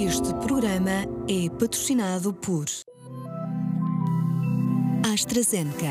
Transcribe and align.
Este 0.00 0.32
programa 0.46 1.02
é 1.28 1.50
patrocinado 1.58 2.32
por 2.32 2.66
AstraZeneca. 5.12 5.88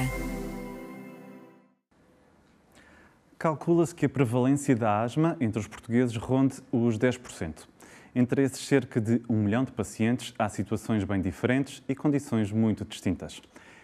Calcula-se 3.37 3.93
que 3.93 4.05
a 4.05 4.09
prevalência 4.09 4.77
da 4.77 5.01
asma 5.01 5.35
entre 5.41 5.59
os 5.59 5.67
portugueses 5.67 6.15
ronde 6.15 6.55
os 6.71 6.97
10%. 6.97 7.67
Entre 8.15 8.43
esses 8.43 8.65
cerca 8.65 9.01
de 9.01 9.21
um 9.27 9.43
milhão 9.43 9.65
de 9.65 9.73
pacientes, 9.73 10.33
há 10.39 10.47
situações 10.47 11.03
bem 11.03 11.21
diferentes 11.21 11.83
e 11.85 11.93
condições 11.93 12.49
muito 12.49 12.85
distintas. 12.85 13.41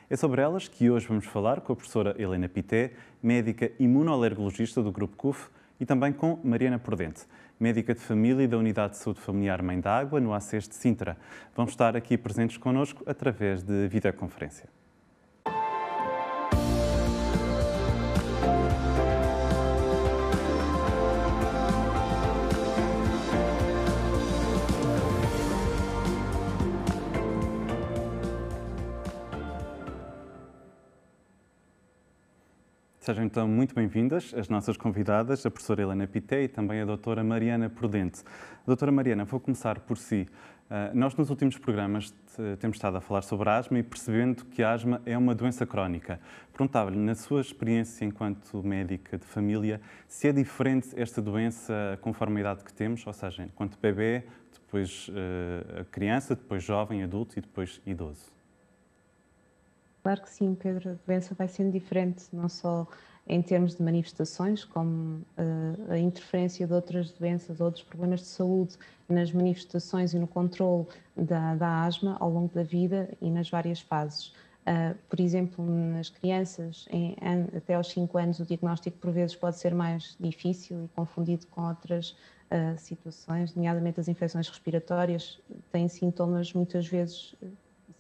É 0.10 0.16
sobre 0.16 0.42
elas 0.42 0.70
que 0.70 0.90
hoje 0.90 1.06
vamos 1.06 1.26
falar 1.26 1.60
com 1.60 1.74
a 1.74 1.76
professora 1.76 2.16
Helena 2.18 2.48
Pité, 2.48 2.94
médica 3.22 3.74
imunoalergologista 3.78 4.82
do 4.82 4.90
Grupo 4.90 5.18
CUF, 5.18 5.50
e 5.80 5.86
também 5.86 6.14
com 6.14 6.40
Mariana 6.46 6.80
Prudente, 6.80 7.24
médica 7.60 7.94
de 7.94 8.00
família 8.00 8.44
e 8.44 8.48
da 8.48 8.58
Unidade 8.58 8.94
de 8.94 9.00
Saúde 9.00 9.20
Familiar 9.20 9.62
Mãe 9.62 9.80
da 9.80 9.98
Água, 9.98 10.20
no 10.20 10.34
ACES 10.34 10.68
de 10.68 10.76
Sintra. 10.76 11.18
Vão 11.56 11.66
estar 11.66 11.96
aqui 11.96 12.18
presentes 12.18 12.58
connosco 12.58 13.04
através 13.06 13.64
de 13.64 13.88
videoconferência. 13.88 14.70
Sejam 33.04 33.26
então 33.26 33.46
muito 33.50 33.76
bem-vindas 33.76 34.34
as 34.34 34.48
nossas 34.48 34.78
convidadas, 34.78 35.46
a 35.46 35.52
professora 35.52 35.82
Helena 35.82 36.08
Pité 36.08 36.44
e 36.44 36.48
também 36.48 36.80
a 36.80 36.86
doutora 36.86 37.22
Mariana 37.22 37.70
Prudente. 37.70 38.24
Doutora 38.66 38.94
Mariana, 38.94 39.26
vou 39.26 39.42
começar 39.42 39.78
por 39.82 39.98
si. 39.98 40.26
Ah, 40.70 40.90
nós 40.94 41.14
nos 41.14 41.30
últimos 41.30 41.58
programas 41.58 42.14
temos 42.62 42.78
estado 42.78 42.96
a 42.96 43.02
falar 43.02 43.22
sobre 43.24 43.50
asma 43.50 43.78
e 43.78 43.84
percebendo 43.84 44.46
que 44.46 44.64
a 44.64 44.72
asma 44.72 45.02
é 45.06 45.18
uma 45.18 45.36
doença 45.36 45.66
crónica. 45.66 46.18
Perguntava-lhe, 46.54 46.98
na 46.98 47.14
sua 47.14 47.42
experiência 47.42 48.06
enquanto 48.06 48.64
médica 48.64 49.18
de 49.18 49.26
família, 49.26 49.82
se 50.08 50.30
é 50.30 50.32
diferente 50.32 50.88
esta 50.96 51.22
doença 51.22 52.00
conforme 52.00 52.38
a 52.38 52.40
idade 52.40 52.64
que 52.64 52.72
temos, 52.72 53.06
ou 53.06 53.12
seja, 53.12 53.44
enquanto 53.44 53.78
bebê, 53.82 54.24
depois 54.54 55.10
uh, 55.10 55.84
criança, 55.92 56.38
depois 56.38 56.64
jovem, 56.64 57.04
adulto 57.04 57.38
e 57.38 57.42
depois 57.42 57.82
idoso? 57.86 58.33
Claro 60.04 60.22
que 60.22 60.30
sim, 60.30 60.54
Pedro. 60.54 60.92
A 60.92 60.96
doença 61.08 61.34
vai 61.34 61.48
sendo 61.48 61.72
diferente, 61.72 62.26
não 62.34 62.50
só 62.50 62.86
em 63.26 63.42
termos 63.42 63.76
de 63.76 63.82
manifestações, 63.82 64.66
como 64.66 65.26
uh, 65.38 65.92
a 65.92 65.98
interferência 65.98 66.68
de 66.68 66.74
outras 66.74 67.10
doenças, 67.14 67.62
outros 67.62 67.86
problemas 67.86 68.20
de 68.20 68.26
saúde 68.26 68.78
nas 69.08 69.32
manifestações 69.32 70.14
e 70.14 70.20
no 70.20 70.28
controle 70.28 70.86
da, 71.16 71.56
da 71.56 71.86
asma 71.86 72.18
ao 72.20 72.30
longo 72.30 72.54
da 72.54 72.64
vida 72.64 73.10
e 73.22 73.32
nas 73.32 73.50
várias 73.50 73.80
fases. 73.80 74.34
Uh, 74.68 74.98
por 75.10 75.22
exemplo, 75.22 75.66
nas 75.66 76.10
crianças, 76.10 76.86
em, 76.92 77.16
em, 77.22 77.58
até 77.58 77.76
aos 77.76 77.90
5 77.90 78.18
anos, 78.18 78.40
o 78.40 78.46
diagnóstico 78.46 78.98
por 78.98 79.12
vezes 79.12 79.38
pode 79.38 79.58
ser 79.58 79.74
mais 79.74 80.18
difícil 80.20 80.84
e 80.84 80.88
confundido 80.90 81.48
com 81.48 81.66
outras 81.66 82.10
uh, 82.12 82.78
situações, 82.78 83.56
nomeadamente 83.56 84.02
as 84.02 84.10
infecções 84.10 84.50
respiratórias, 84.50 85.40
têm 85.72 85.88
sintomas 85.88 86.52
muitas 86.52 86.86
vezes 86.88 87.36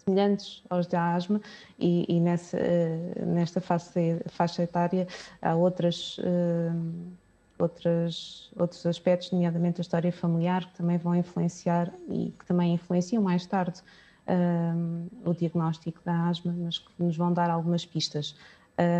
semelhantes 0.05 0.63
aos 0.69 0.87
da 0.87 1.15
asma 1.15 1.41
e, 1.79 2.05
e 2.07 2.19
nessa, 2.19 2.57
uh, 2.57 3.25
nesta 3.25 3.61
faixa, 3.61 4.21
faixa 4.27 4.63
etária 4.63 5.07
há 5.41 5.55
outras, 5.55 6.17
uh, 6.19 7.13
outras, 7.57 8.51
outros 8.57 8.85
aspectos, 8.85 9.31
nomeadamente 9.31 9.79
a 9.79 9.83
história 9.83 10.11
familiar, 10.11 10.65
que 10.65 10.77
também 10.77 10.97
vão 10.97 11.15
influenciar 11.15 11.91
e 12.09 12.33
que 12.37 12.45
também 12.45 12.73
influenciam 12.73 13.23
mais 13.23 13.45
tarde 13.45 13.81
uh, 14.27 15.29
o 15.29 15.33
diagnóstico 15.33 15.99
da 16.03 16.27
asma, 16.27 16.53
mas 16.57 16.79
que 16.79 16.91
nos 16.99 17.15
vão 17.15 17.33
dar 17.33 17.49
algumas 17.49 17.85
pistas. 17.85 18.35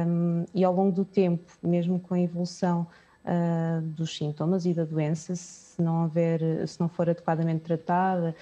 Um, 0.07 0.45
e 0.53 0.63
ao 0.63 0.73
longo 0.73 0.91
do 0.91 1.03
tempo, 1.03 1.51
mesmo 1.61 1.99
com 1.99 2.13
a 2.13 2.19
evolução 2.19 2.85
uh, 3.25 3.81
dos 3.81 4.15
sintomas 4.15 4.65
e 4.65 4.73
da 4.73 4.85
doença, 4.85 5.35
se 5.35 5.81
não, 5.81 6.03
houver, 6.03 6.67
se 6.67 6.79
não 6.79 6.87
for 6.87 7.09
adequadamente 7.09 7.61
tratada, 7.61 8.35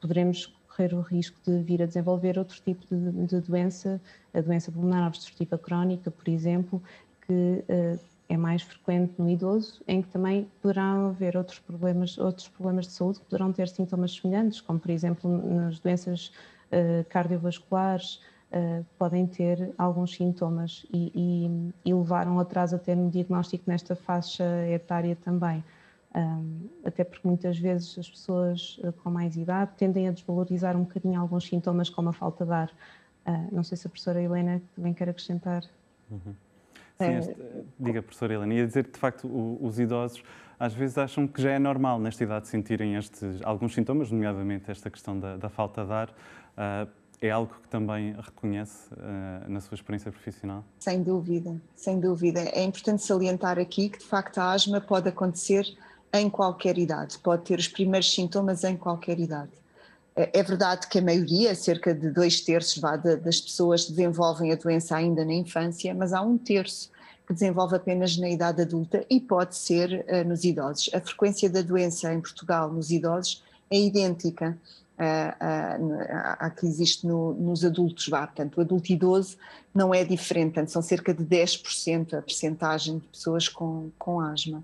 poderemos 0.00 0.52
correr 0.80 0.94
o 0.94 1.00
risco 1.00 1.38
de 1.44 1.62
vir 1.62 1.82
a 1.82 1.86
desenvolver 1.86 2.38
outro 2.38 2.58
tipo 2.62 2.86
de, 2.90 3.26
de 3.26 3.40
doença, 3.40 4.00
a 4.32 4.40
doença 4.40 4.72
pulmonar 4.72 5.06
obstrutiva 5.06 5.58
crónica, 5.58 6.10
por 6.10 6.28
exemplo, 6.28 6.82
que 7.26 7.32
uh, 7.68 8.00
é 8.28 8.36
mais 8.36 8.62
frequente 8.62 9.12
no 9.18 9.28
idoso, 9.28 9.82
em 9.86 10.00
que 10.00 10.08
também 10.08 10.48
poderão 10.62 11.08
haver 11.08 11.36
outros 11.36 11.58
problemas, 11.58 12.16
outros 12.16 12.48
problemas 12.48 12.86
de 12.86 12.92
saúde 12.92 13.18
que 13.18 13.26
poderão 13.26 13.52
ter 13.52 13.68
sintomas 13.68 14.14
semelhantes, 14.14 14.60
como 14.60 14.78
por 14.78 14.90
exemplo 14.90 15.30
nas 15.30 15.78
doenças 15.80 16.32
uh, 16.72 17.04
cardiovasculares, 17.10 18.20
uh, 18.52 18.84
podem 18.98 19.26
ter 19.26 19.74
alguns 19.76 20.14
sintomas 20.14 20.86
e, 20.90 21.12
e, 21.84 21.90
e 21.90 21.92
levar 21.92 22.26
um 22.26 22.40
atraso 22.40 22.76
até 22.76 22.94
no 22.94 23.10
diagnóstico 23.10 23.64
nesta 23.66 23.94
faixa 23.94 24.44
etária 24.68 25.16
também. 25.22 25.62
Até 26.84 27.04
porque 27.04 27.26
muitas 27.26 27.58
vezes 27.58 27.96
as 27.98 28.08
pessoas 28.08 28.80
uh, 28.82 28.92
com 28.92 29.10
mais 29.10 29.36
idade 29.36 29.70
tendem 29.76 30.08
a 30.08 30.10
desvalorizar 30.10 30.76
um 30.76 30.82
bocadinho 30.82 31.20
alguns 31.20 31.46
sintomas, 31.46 31.88
como 31.88 32.08
a 32.08 32.12
falta 32.12 32.44
de 32.44 32.52
ar. 32.52 32.68
Uh, 33.26 33.48
não 33.52 33.62
sei 33.62 33.76
se 33.76 33.86
a 33.86 33.90
professora 33.90 34.20
Helena 34.20 34.60
também 34.74 34.92
quer 34.92 35.08
acrescentar. 35.08 35.62
Uhum. 36.10 36.34
Sim, 36.98 37.04
é... 37.04 37.18
este, 37.18 37.36
diga, 37.78 38.02
professora 38.02 38.34
Helena, 38.34 38.54
ia 38.54 38.66
dizer 38.66 38.84
que 38.84 38.92
de 38.92 38.98
facto 38.98 39.58
os 39.62 39.78
idosos 39.78 40.22
às 40.58 40.74
vezes 40.74 40.98
acham 40.98 41.26
que 41.26 41.40
já 41.40 41.52
é 41.52 41.58
normal 41.58 41.98
nesta 41.98 42.22
idade 42.22 42.48
sentirem 42.48 42.96
estes, 42.96 43.40
alguns 43.44 43.72
sintomas, 43.72 44.10
nomeadamente 44.10 44.70
esta 44.70 44.90
questão 44.90 45.18
da, 45.18 45.36
da 45.36 45.48
falta 45.48 45.84
de 45.84 45.92
ar. 45.92 46.10
Uh, 46.10 47.00
é 47.22 47.30
algo 47.30 47.54
que 47.62 47.68
também 47.68 48.14
reconhece 48.18 48.92
uh, 48.94 49.50
na 49.50 49.60
sua 49.60 49.74
experiência 49.74 50.10
profissional? 50.10 50.64
Sem 50.78 51.02
dúvida, 51.02 51.60
sem 51.74 52.00
dúvida. 52.00 52.40
É 52.40 52.64
importante 52.64 53.02
salientar 53.02 53.58
aqui 53.58 53.90
que, 53.90 53.98
de 53.98 54.06
facto, 54.06 54.38
a 54.38 54.52
asma 54.52 54.80
pode 54.80 55.08
acontecer 55.08 55.66
em 56.12 56.28
qualquer 56.28 56.78
idade, 56.78 57.18
pode 57.18 57.42
ter 57.44 57.58
os 57.58 57.68
primeiros 57.68 58.12
sintomas 58.12 58.64
em 58.64 58.76
qualquer 58.76 59.18
idade. 59.18 59.50
É, 60.16 60.40
é 60.40 60.42
verdade 60.42 60.86
que 60.88 60.98
a 60.98 61.02
maioria, 61.02 61.54
cerca 61.54 61.94
de 61.94 62.10
dois 62.10 62.40
terços 62.40 62.82
das 63.22 63.40
pessoas 63.40 63.88
desenvolvem 63.88 64.52
a 64.52 64.56
doença 64.56 64.96
ainda 64.96 65.24
na 65.24 65.34
infância, 65.34 65.94
mas 65.94 66.12
há 66.12 66.20
um 66.20 66.36
terço 66.36 66.90
que 67.26 67.34
desenvolve 67.34 67.76
apenas 67.76 68.16
na 68.16 68.28
idade 68.28 68.62
adulta 68.62 69.04
e 69.08 69.20
pode 69.20 69.56
ser 69.56 70.04
uh, 70.08 70.28
nos 70.28 70.42
idosos. 70.42 70.90
A 70.92 71.00
frequência 71.00 71.48
da 71.48 71.62
doença 71.62 72.12
em 72.12 72.20
Portugal 72.20 72.72
nos 72.72 72.90
idosos 72.90 73.42
é 73.70 73.78
idêntica 73.78 74.58
à, 75.00 76.46
à 76.46 76.50
que 76.50 76.66
existe 76.66 77.06
no, 77.06 77.32
nos 77.32 77.64
adultos, 77.64 78.06
vá. 78.08 78.26
portanto 78.26 78.58
o 78.58 78.60
adulto 78.60 78.92
idoso 78.92 79.38
não 79.74 79.94
é 79.94 80.04
diferente, 80.04 80.54
portanto, 80.54 80.70
são 80.70 80.82
cerca 80.82 81.14
de 81.14 81.24
10% 81.24 82.18
a 82.18 82.22
percentagem 82.22 82.98
de 82.98 83.06
pessoas 83.06 83.48
com, 83.48 83.90
com 83.98 84.20
asma. 84.20 84.62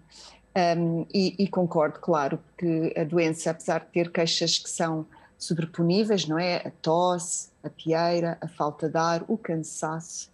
Um, 0.56 1.04
e, 1.12 1.34
e, 1.38 1.48
concordo, 1.48 1.98
claro, 1.98 2.38
que 2.56 2.94
a 2.96 3.04
doença, 3.04 3.50
apesar 3.50 3.80
de 3.80 3.88
ter 3.88 4.10
queixas 4.10 4.58
que 4.58 4.70
são 4.70 5.04
sobreponíveis, 5.36 6.26
não 6.26 6.38
é? 6.38 6.66
A 6.66 6.70
tosse, 6.70 7.50
a 7.62 7.68
pieira, 7.68 8.38
a 8.40 8.48
falta 8.48 8.88
de 8.88 8.96
ar, 8.96 9.22
o 9.28 9.36
cansaço, 9.36 10.30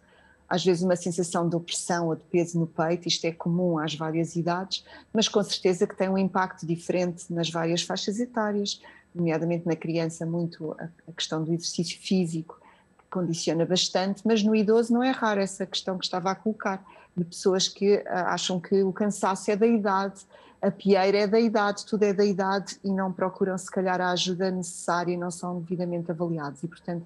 às 0.48 0.64
vezes 0.64 0.82
uma 0.82 0.94
sensação 0.94 1.48
de 1.48 1.56
opressão 1.56 2.08
ou 2.08 2.14
de 2.14 2.22
peso 2.30 2.60
no 2.60 2.66
peito, 2.66 3.08
isto 3.08 3.24
é 3.24 3.32
comum 3.32 3.78
às 3.78 3.94
várias 3.94 4.36
idades, 4.36 4.84
mas 5.12 5.26
com 5.26 5.42
certeza 5.42 5.86
que 5.86 5.96
tem 5.96 6.08
um 6.08 6.18
impacto 6.18 6.66
diferente 6.66 7.32
nas 7.32 7.50
várias 7.50 7.82
faixas 7.82 8.20
etárias, 8.20 8.80
nomeadamente 9.14 9.66
na 9.66 9.74
criança, 9.74 10.26
muito 10.26 10.76
a, 10.78 11.12
questão 11.12 11.42
do 11.42 11.52
exercício 11.52 11.98
físico, 11.98 12.60
que 12.98 13.04
condiciona 13.10 13.64
bastante, 13.64 14.22
mas 14.24 14.42
no 14.42 14.54
idoso 14.54 14.92
não 14.92 15.02
é 15.02 15.10
raro 15.10 15.40
essa 15.40 15.66
questão 15.66 15.98
que 15.98 16.04
estava 16.04 16.30
a 16.30 16.34
colocar 16.34 16.84
de 17.16 17.24
pessoas 17.24 17.68
que 17.68 17.96
uh, 17.96 18.02
acham 18.06 18.60
que 18.60 18.82
o 18.82 18.92
cansaço 18.92 19.50
é 19.50 19.56
da 19.56 19.66
idade, 19.66 20.22
a 20.60 20.70
pieira 20.70 21.18
é 21.18 21.26
da 21.26 21.40
idade, 21.40 21.84
tudo 21.84 22.04
é 22.04 22.12
da 22.12 22.24
idade 22.24 22.78
e 22.84 22.90
não 22.90 23.12
procuram 23.12 23.58
se 23.58 23.70
calhar 23.70 24.00
a 24.00 24.10
ajuda 24.10 24.50
necessária 24.50 25.12
e 25.12 25.16
não 25.16 25.30
são 25.30 25.60
devidamente 25.60 26.10
avaliados. 26.10 26.62
E 26.62 26.68
portanto, 26.68 27.04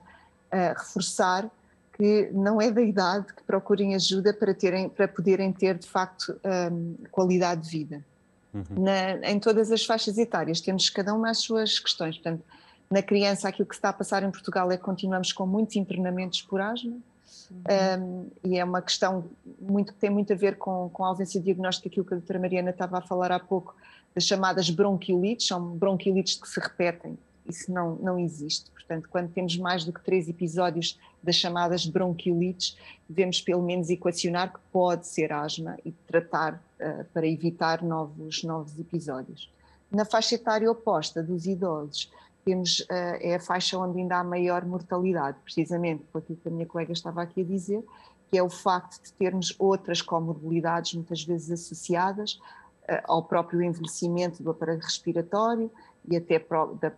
reforçar 0.76 1.50
que 1.96 2.28
não 2.32 2.60
é 2.60 2.70
da 2.70 2.82
idade 2.82 3.32
que 3.32 3.42
procurem 3.42 3.94
ajuda 3.94 4.32
para, 4.32 4.52
terem, 4.52 4.88
para 4.88 5.08
poderem 5.08 5.50
ter 5.50 5.78
de 5.78 5.88
facto 5.88 6.38
um, 6.70 6.94
qualidade 7.10 7.62
de 7.62 7.70
vida. 7.70 8.04
Uhum. 8.52 8.84
Na, 8.84 9.30
em 9.30 9.40
todas 9.40 9.72
as 9.72 9.84
faixas 9.84 10.18
etárias 10.18 10.60
temos 10.60 10.90
cada 10.90 11.14
uma 11.14 11.30
as 11.30 11.38
suas 11.38 11.78
questões. 11.78 12.16
Portanto, 12.16 12.44
na 12.90 13.02
criança 13.02 13.48
aquilo 13.48 13.66
que 13.66 13.74
se 13.74 13.78
está 13.78 13.88
a 13.88 13.94
passar 13.94 14.22
em 14.22 14.30
Portugal 14.30 14.70
é 14.70 14.76
que 14.76 14.82
continuamos 14.82 15.32
com 15.32 15.46
muitos 15.46 15.76
internamentos 15.76 16.42
por 16.42 16.60
asma, 16.60 16.98
um, 17.50 18.28
e 18.44 18.58
é 18.58 18.64
uma 18.64 18.82
questão 18.82 19.24
muito, 19.60 19.92
que 19.92 19.98
tem 19.98 20.10
muito 20.10 20.32
a 20.32 20.36
ver 20.36 20.56
com, 20.56 20.88
com 20.90 21.04
a 21.04 21.08
ausência 21.08 21.40
de 21.40 21.46
diagnóstico, 21.46 21.88
aquilo 21.88 22.04
que 22.04 22.14
a 22.14 22.16
doutora 22.16 22.38
Mariana 22.38 22.70
estava 22.70 22.98
a 22.98 23.00
falar 23.00 23.32
há 23.32 23.40
pouco, 23.40 23.74
das 24.14 24.24
chamadas 24.24 24.70
bronquiolites, 24.70 25.46
são 25.46 25.76
bronquiolites 25.76 26.36
que 26.36 26.48
se 26.48 26.58
repetem, 26.58 27.18
isso 27.46 27.70
não, 27.72 27.96
não 27.96 28.18
existe. 28.18 28.70
Portanto, 28.70 29.08
quando 29.10 29.30
temos 29.32 29.56
mais 29.56 29.84
do 29.84 29.92
que 29.92 30.02
três 30.02 30.28
episódios 30.28 30.98
das 31.22 31.34
chamadas 31.36 31.84
bronquiolites, 31.86 32.76
devemos 33.08 33.40
pelo 33.40 33.62
menos 33.62 33.90
equacionar 33.90 34.52
que 34.52 34.60
pode 34.72 35.06
ser 35.06 35.32
asma 35.32 35.76
e 35.84 35.92
tratar 35.92 36.54
uh, 36.80 37.04
para 37.12 37.26
evitar 37.26 37.82
novos, 37.82 38.42
novos 38.42 38.78
episódios. 38.78 39.50
Na 39.90 40.04
faixa 40.04 40.34
etária 40.34 40.70
oposta 40.70 41.22
dos 41.22 41.46
idosos, 41.46 42.10
temos, 42.46 42.78
uh, 42.80 43.18
é 43.20 43.34
a 43.34 43.40
faixa 43.40 43.76
onde 43.76 43.98
ainda 43.98 44.18
há 44.18 44.24
maior 44.24 44.64
mortalidade, 44.64 45.36
precisamente 45.42 46.04
por 46.04 46.18
aquilo 46.18 46.38
que 46.38 46.48
a 46.48 46.50
minha 46.50 46.64
colega 46.64 46.92
estava 46.92 47.20
aqui 47.20 47.40
a 47.40 47.44
dizer, 47.44 47.84
que 48.30 48.38
é 48.38 48.42
o 48.42 48.48
facto 48.48 49.02
de 49.02 49.12
termos 49.14 49.54
outras 49.58 50.00
comorbilidades 50.00 50.94
muitas 50.94 51.24
vezes 51.24 51.50
associadas 51.50 52.34
uh, 52.34 53.02
ao 53.04 53.24
próprio 53.24 53.60
envelhecimento 53.62 54.44
do 54.44 54.50
aparelho 54.50 54.80
respiratório 54.80 55.68
e 56.08 56.16
até 56.16 56.38
pro, 56.38 56.76
da, 56.76 56.88
uh, 56.88 56.92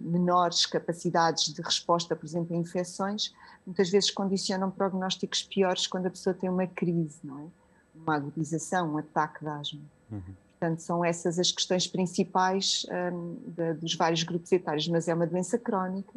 menores 0.00 0.66
capacidades 0.66 1.54
de 1.54 1.62
resposta, 1.62 2.16
por 2.16 2.26
exemplo, 2.26 2.56
a 2.56 2.58
infecções, 2.58 3.32
muitas 3.64 3.90
vezes 3.90 4.10
condicionam 4.10 4.72
prognósticos 4.72 5.44
piores 5.44 5.86
quando 5.86 6.06
a 6.06 6.10
pessoa 6.10 6.34
tem 6.34 6.50
uma 6.50 6.66
crise, 6.66 7.20
não 7.22 7.38
é? 7.38 7.46
Uma 7.94 8.16
agudização, 8.16 8.94
um 8.94 8.98
ataque 8.98 9.44
de 9.44 9.48
asma. 9.48 9.80
Uhum. 10.10 10.34
Portanto, 10.60 10.80
são 10.80 11.02
essas 11.02 11.38
as 11.38 11.50
questões 11.50 11.86
principais 11.86 12.86
um, 12.90 13.36
de, 13.46 13.72
dos 13.80 13.94
vários 13.94 14.22
grupos 14.22 14.52
etários, 14.52 14.86
mas 14.88 15.08
é 15.08 15.14
uma 15.14 15.26
doença 15.26 15.58
crónica 15.58 16.12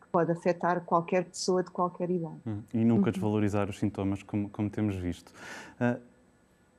que 0.00 0.08
pode 0.10 0.32
afetar 0.32 0.80
qualquer 0.80 1.26
pessoa 1.26 1.62
de 1.62 1.70
qualquer 1.70 2.10
idade. 2.10 2.34
Hum, 2.44 2.60
e 2.74 2.84
nunca 2.84 3.06
uhum. 3.06 3.12
desvalorizar 3.12 3.70
os 3.70 3.78
sintomas, 3.78 4.20
como, 4.24 4.50
como 4.50 4.68
temos 4.68 4.96
visto. 4.96 5.32
Uh, 5.80 6.00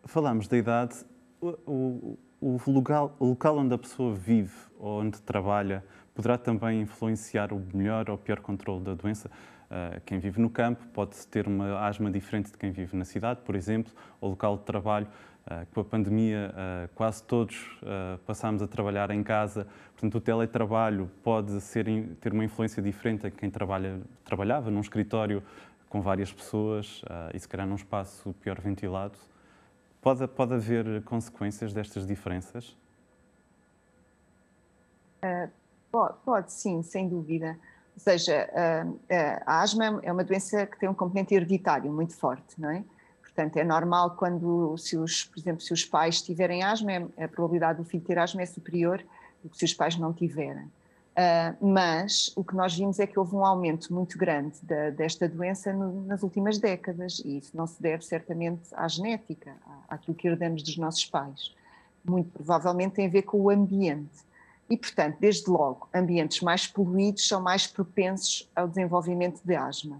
falamos 0.03 0.49
da 0.49 0.57
idade, 0.57 1.05
o, 1.39 2.17
o, 2.41 2.59
o, 2.65 2.71
local, 2.71 3.15
o 3.17 3.27
local 3.27 3.59
onde 3.59 3.73
a 3.73 3.77
pessoa 3.77 4.13
vive 4.13 4.53
ou 4.77 4.99
onde 4.99 5.21
trabalha 5.21 5.85
poderá 6.13 6.37
também 6.37 6.81
influenciar 6.81 7.53
o 7.53 7.65
melhor 7.73 8.09
ou 8.09 8.17
pior 8.17 8.41
controle 8.41 8.83
da 8.83 8.93
doença? 8.93 9.31
Uh, 9.65 10.01
quem 10.05 10.19
vive 10.19 10.41
no 10.41 10.49
campo 10.49 10.85
pode 10.93 11.15
ter 11.27 11.47
uma 11.47 11.79
asma 11.79 12.11
diferente 12.11 12.51
de 12.51 12.57
quem 12.57 12.71
vive 12.71 12.95
na 12.97 13.05
cidade, 13.05 13.39
por 13.45 13.55
exemplo, 13.55 13.93
ou 14.19 14.31
local 14.31 14.57
de 14.57 14.63
trabalho 14.63 15.07
com 15.71 15.81
a 15.81 15.83
pandemia, 15.83 16.51
uh, 16.51 16.89
quase 16.95 17.21
todos 17.23 17.55
uh, 17.83 18.17
passámos 18.25 18.63
a 18.63 18.67
trabalhar 18.67 19.11
em 19.11 19.21
casa, 19.21 19.67
portanto, 19.91 20.15
o 20.15 20.21
teletrabalho 20.21 21.09
pode 21.23 21.61
ser, 21.61 21.85
ter 22.19 22.33
uma 22.33 22.43
influência 22.43 22.81
diferente 22.81 23.27
a 23.27 23.31
quem 23.31 23.49
trabalha, 23.51 24.01
trabalhava 24.23 24.71
num 24.71 24.81
escritório 24.81 25.43
com 25.87 26.01
várias 26.01 26.33
pessoas 26.33 27.01
e, 27.33 27.39
se 27.39 27.47
calhar, 27.47 27.65
num 27.65 27.75
espaço 27.75 28.33
pior 28.41 28.59
ventilado. 28.59 29.17
Pode, 30.01 30.27
pode 30.27 30.55
haver 30.55 31.01
consequências 31.03 31.73
destas 31.73 32.05
diferenças? 32.05 32.75
Pode, 35.89 36.17
pode, 36.25 36.51
sim, 36.51 36.83
sem 36.83 37.07
dúvida. 37.07 37.57
Ou 37.93 37.99
seja, 37.99 38.49
a 39.45 39.61
asma 39.61 40.01
é 40.03 40.11
uma 40.11 40.23
doença 40.23 40.65
que 40.65 40.77
tem 40.77 40.89
um 40.89 40.93
componente 40.93 41.33
hereditário 41.33 41.89
muito 41.93 42.13
forte, 42.17 42.59
não 42.59 42.71
é? 42.71 42.83
Portanto, 43.35 43.57
é 43.57 43.65
normal 43.65 44.11
quando, 44.11 44.77
se 44.77 44.95
os, 44.95 45.25
por 45.25 45.37
exemplo, 45.37 45.61
se 45.61 45.73
os 45.73 45.83
pais 45.83 46.21
tiverem 46.21 46.63
asma, 46.63 46.91
é, 47.17 47.25
a 47.25 47.27
probabilidade 47.27 47.79
do 47.79 47.83
filho 47.83 48.01
ter 48.01 48.17
asma 48.17 48.41
é 48.41 48.45
superior 48.45 49.03
do 49.43 49.49
que 49.49 49.57
se 49.57 49.65
os 49.65 49.73
pais 49.73 49.97
não 49.97 50.13
tiverem. 50.13 50.63
Uh, 50.63 51.65
mas 51.65 52.31
o 52.33 52.45
que 52.45 52.55
nós 52.55 52.73
vimos 52.77 52.97
é 52.97 53.05
que 53.05 53.19
houve 53.19 53.35
um 53.35 53.45
aumento 53.45 53.93
muito 53.93 54.17
grande 54.17 54.57
da, 54.63 54.89
desta 54.89 55.27
doença 55.27 55.73
no, 55.73 56.05
nas 56.05 56.23
últimas 56.23 56.57
décadas, 56.57 57.21
e 57.25 57.37
isso 57.39 57.55
não 57.55 57.67
se 57.67 57.81
deve 57.81 58.05
certamente 58.05 58.63
à 58.73 58.87
genética, 58.87 59.53
à, 59.65 59.95
àquilo 59.95 60.15
que 60.15 60.27
herdamos 60.29 60.63
dos 60.63 60.77
nossos 60.77 61.05
pais. 61.05 61.53
Muito 62.05 62.29
provavelmente 62.31 62.93
tem 62.93 63.07
a 63.07 63.09
ver 63.09 63.23
com 63.23 63.37
o 63.41 63.49
ambiente. 63.49 64.23
E, 64.69 64.77
portanto, 64.77 65.17
desde 65.19 65.49
logo, 65.49 65.89
ambientes 65.93 66.39
mais 66.39 66.67
poluídos 66.67 67.27
são 67.27 67.41
mais 67.41 67.67
propensos 67.67 68.49
ao 68.55 68.67
desenvolvimento 68.67 69.41
de 69.43 69.55
asma. 69.55 69.99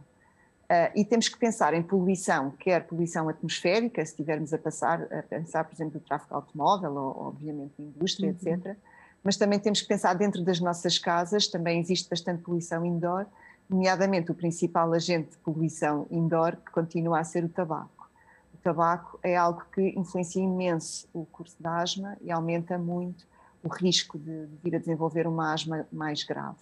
Uh, 0.76 0.92
e 0.94 1.06
temos 1.06 1.30
que 1.30 1.38
pensar 1.38 1.74
em 1.74 1.82
poluição, 1.82 2.52
quer 2.52 2.86
poluição 2.86 3.30
atmosférica, 3.30 4.04
se 4.04 4.12
estivermos 4.12 4.54
a, 4.54 4.58
passar, 4.58 5.04
a 5.14 5.24
pensar, 5.24 5.64
por 5.64 5.74
exemplo, 5.74 5.94
no 5.96 6.00
tráfego 6.02 6.36
automóvel, 6.36 6.94
ou 6.96 7.28
obviamente 7.28 7.74
na 7.80 7.86
indústria, 7.86 8.30
uhum. 8.30 8.54
etc. 8.54 8.76
Mas 9.24 9.38
também 9.38 9.58
temos 9.58 9.82
que 9.82 9.88
pensar 9.88 10.14
dentro 10.16 10.44
das 10.44 10.60
nossas 10.60 10.98
casas, 10.98 11.48
também 11.48 11.80
existe 11.80 12.10
bastante 12.10 12.42
poluição 12.42 12.86
indoor, 12.86 13.26
nomeadamente 13.70 14.32
o 14.32 14.36
principal 14.36 14.92
agente 14.92 15.32
de 15.32 15.38
poluição 15.38 16.08
indoor, 16.12 16.58
que 16.58 16.72
continua 16.72 17.20
a 17.20 17.24
ser 17.24 17.44
o 17.44 17.50
tabaco. 17.50 18.10
O 18.54 18.58
tabaco 18.58 19.20
é 19.24 19.36
algo 19.38 19.64
que 19.74 19.94
influencia 19.98 20.44
imenso 20.44 21.08
o 21.14 21.26
curso 21.26 21.56
da 21.60 21.78
asma 21.78 22.18
e 22.22 22.32
aumenta 22.32 22.78
muito 22.78 23.26
o 23.64 23.70
risco 23.70 24.18
de, 24.20 24.48
de 24.48 24.58
vir 24.64 24.76
a 24.76 24.80
desenvolver 24.80 25.26
uma 25.26 25.54
asma 25.54 25.88
mais 25.92 26.24
grave. 26.24 26.58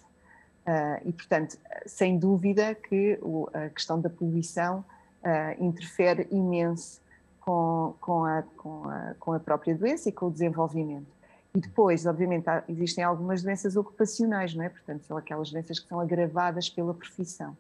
Uh, 0.66 1.10
e, 1.10 1.12
portanto, 1.12 1.58
sem 1.86 2.18
dúvida 2.18 2.74
que 2.74 3.20
o, 3.22 3.50
a 3.54 3.70
questão 3.70 4.00
da 4.00 4.10
poluição 4.10 4.86
uh, 5.22 5.64
interfere 5.64 6.26
imenso 6.32 7.02
com, 7.42 7.94
com, 8.00 8.24
a, 8.24 8.44
com, 8.56 8.90
a, 8.90 9.16
com, 9.20 9.34
a, 9.34 9.40
própria 9.40 9.76
doença 9.76 10.08
e 10.08 10.12
com 10.12 10.28
o 10.28 10.32
desenvolvimento. 10.32 11.12
E 11.54 11.60
depois, 11.60 12.06
obviamente, 12.06 12.50
há, 12.50 12.64
existem 12.70 13.04
algumas 13.04 13.44
doenças 13.44 13.76
ocupacionais, 13.76 14.56
não 14.56 14.64
é? 14.64 14.70
Portanto, 14.70 15.04
são 15.04 15.18
aquelas 15.18 15.52
doenças 15.52 15.80
que 15.80 15.88
são 15.88 16.00
agravadas 16.00 16.70
pela 16.70 16.94
profissão. 16.94 17.58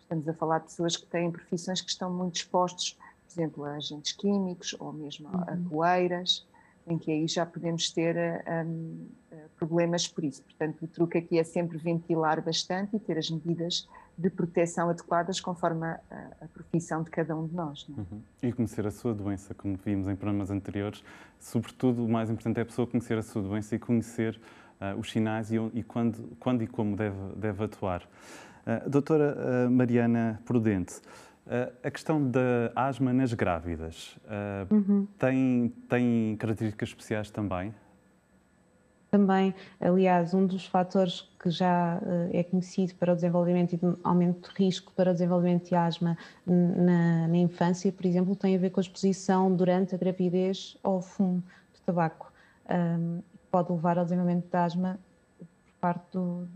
Estamos 0.00 0.26
a 0.26 0.32
falar 0.32 0.60
de 0.60 0.64
pessoas 0.64 0.96
que 0.96 1.06
têm 1.06 1.30
profissões 1.30 1.82
que 1.82 1.90
estão 1.90 2.10
muito 2.10 2.36
expostos, 2.36 2.92
por 2.92 3.32
exemplo, 3.32 3.64
a 3.64 3.72
agentes 3.72 4.12
químicos 4.12 4.74
ou 4.78 4.92
mesmo 4.92 5.28
uhum. 5.28 5.42
a 5.42 5.68
poeiras, 5.68 6.46
em 6.86 6.98
que 6.98 7.10
aí 7.10 7.26
já 7.26 7.44
podemos 7.44 7.90
ter 7.90 8.16
um, 8.66 9.06
problemas 9.56 10.06
por 10.06 10.24
isso. 10.24 10.42
Portanto, 10.42 10.84
o 10.84 10.88
truque 10.88 11.18
aqui 11.18 11.38
é 11.38 11.44
sempre 11.44 11.78
ventilar 11.78 12.40
bastante 12.40 12.96
e 12.96 12.98
ter 12.98 13.18
as 13.18 13.30
medidas 13.30 13.88
de 14.16 14.30
proteção 14.30 14.88
adequadas 14.88 15.40
conforme 15.40 15.86
a, 15.86 16.00
a 16.40 16.48
profissão 16.48 17.02
de 17.02 17.10
cada 17.10 17.36
um 17.36 17.46
de 17.46 17.54
nós. 17.54 17.86
É? 17.88 18.00
Uhum. 18.00 18.22
E 18.42 18.52
conhecer 18.52 18.86
a 18.86 18.90
sua 18.90 19.14
doença, 19.14 19.54
como 19.54 19.76
vimos 19.76 20.08
em 20.08 20.16
programas 20.16 20.50
anteriores, 20.50 21.02
sobretudo 21.38 22.04
o 22.04 22.08
mais 22.08 22.30
importante 22.30 22.58
é 22.58 22.62
a 22.62 22.66
pessoa 22.66 22.86
conhecer 22.86 23.18
a 23.18 23.22
sua 23.22 23.42
doença 23.42 23.74
e 23.74 23.78
conhecer 23.78 24.40
uh, 24.80 24.98
os 24.98 25.10
sinais 25.10 25.52
e, 25.52 25.56
e, 25.74 25.82
quando, 25.82 26.36
quando 26.38 26.62
e 26.62 26.66
como 26.66 26.96
deve, 26.96 27.16
deve 27.36 27.64
atuar. 27.64 28.02
Uh, 28.02 28.88
doutora 28.88 29.36
uh, 29.36 29.70
Mariana 29.70 30.40
Prudente, 30.44 30.94
a 31.82 31.90
questão 31.90 32.30
da 32.30 32.72
asma 32.74 33.12
nas 33.12 33.32
grávidas 33.32 34.18
uhum. 34.70 35.06
tem, 35.18 35.72
tem 35.88 36.36
características 36.38 36.88
especiais 36.88 37.30
também? 37.30 37.72
Também, 39.10 39.54
aliás, 39.80 40.34
um 40.34 40.46
dos 40.46 40.66
fatores 40.66 41.22
que 41.40 41.48
já 41.48 41.98
uh, 42.02 42.36
é 42.36 42.42
conhecido 42.42 42.94
para 42.96 43.12
o 43.12 43.14
desenvolvimento 43.14 43.72
e 43.72 43.76
de 43.76 43.96
aumento 44.02 44.50
de 44.50 44.56
risco 44.62 44.92
para 44.92 45.10
o 45.10 45.12
desenvolvimento 45.14 45.68
de 45.68 45.74
asma 45.74 46.18
na, 46.44 47.28
na, 47.28 47.36
infância, 47.36 47.90
por 47.92 48.04
exemplo, 48.04 48.34
tem 48.34 48.56
a 48.56 48.58
ver 48.58 48.70
com 48.70 48.80
a 48.80 48.82
exposição 48.82 49.54
durante 49.54 49.94
a 49.94 49.98
gravidez 49.98 50.76
ao 50.82 51.00
fumo 51.00 51.42
de 51.72 51.80
tabaco. 51.82 52.32
Um, 52.68 53.22
pode 53.50 53.72
levar 53.72 53.96
ao 53.96 54.04
desenvolvimento 54.04 54.50
de 54.50 54.56
asma 54.56 54.98
parte 55.86 56.04
do, 56.10 56.48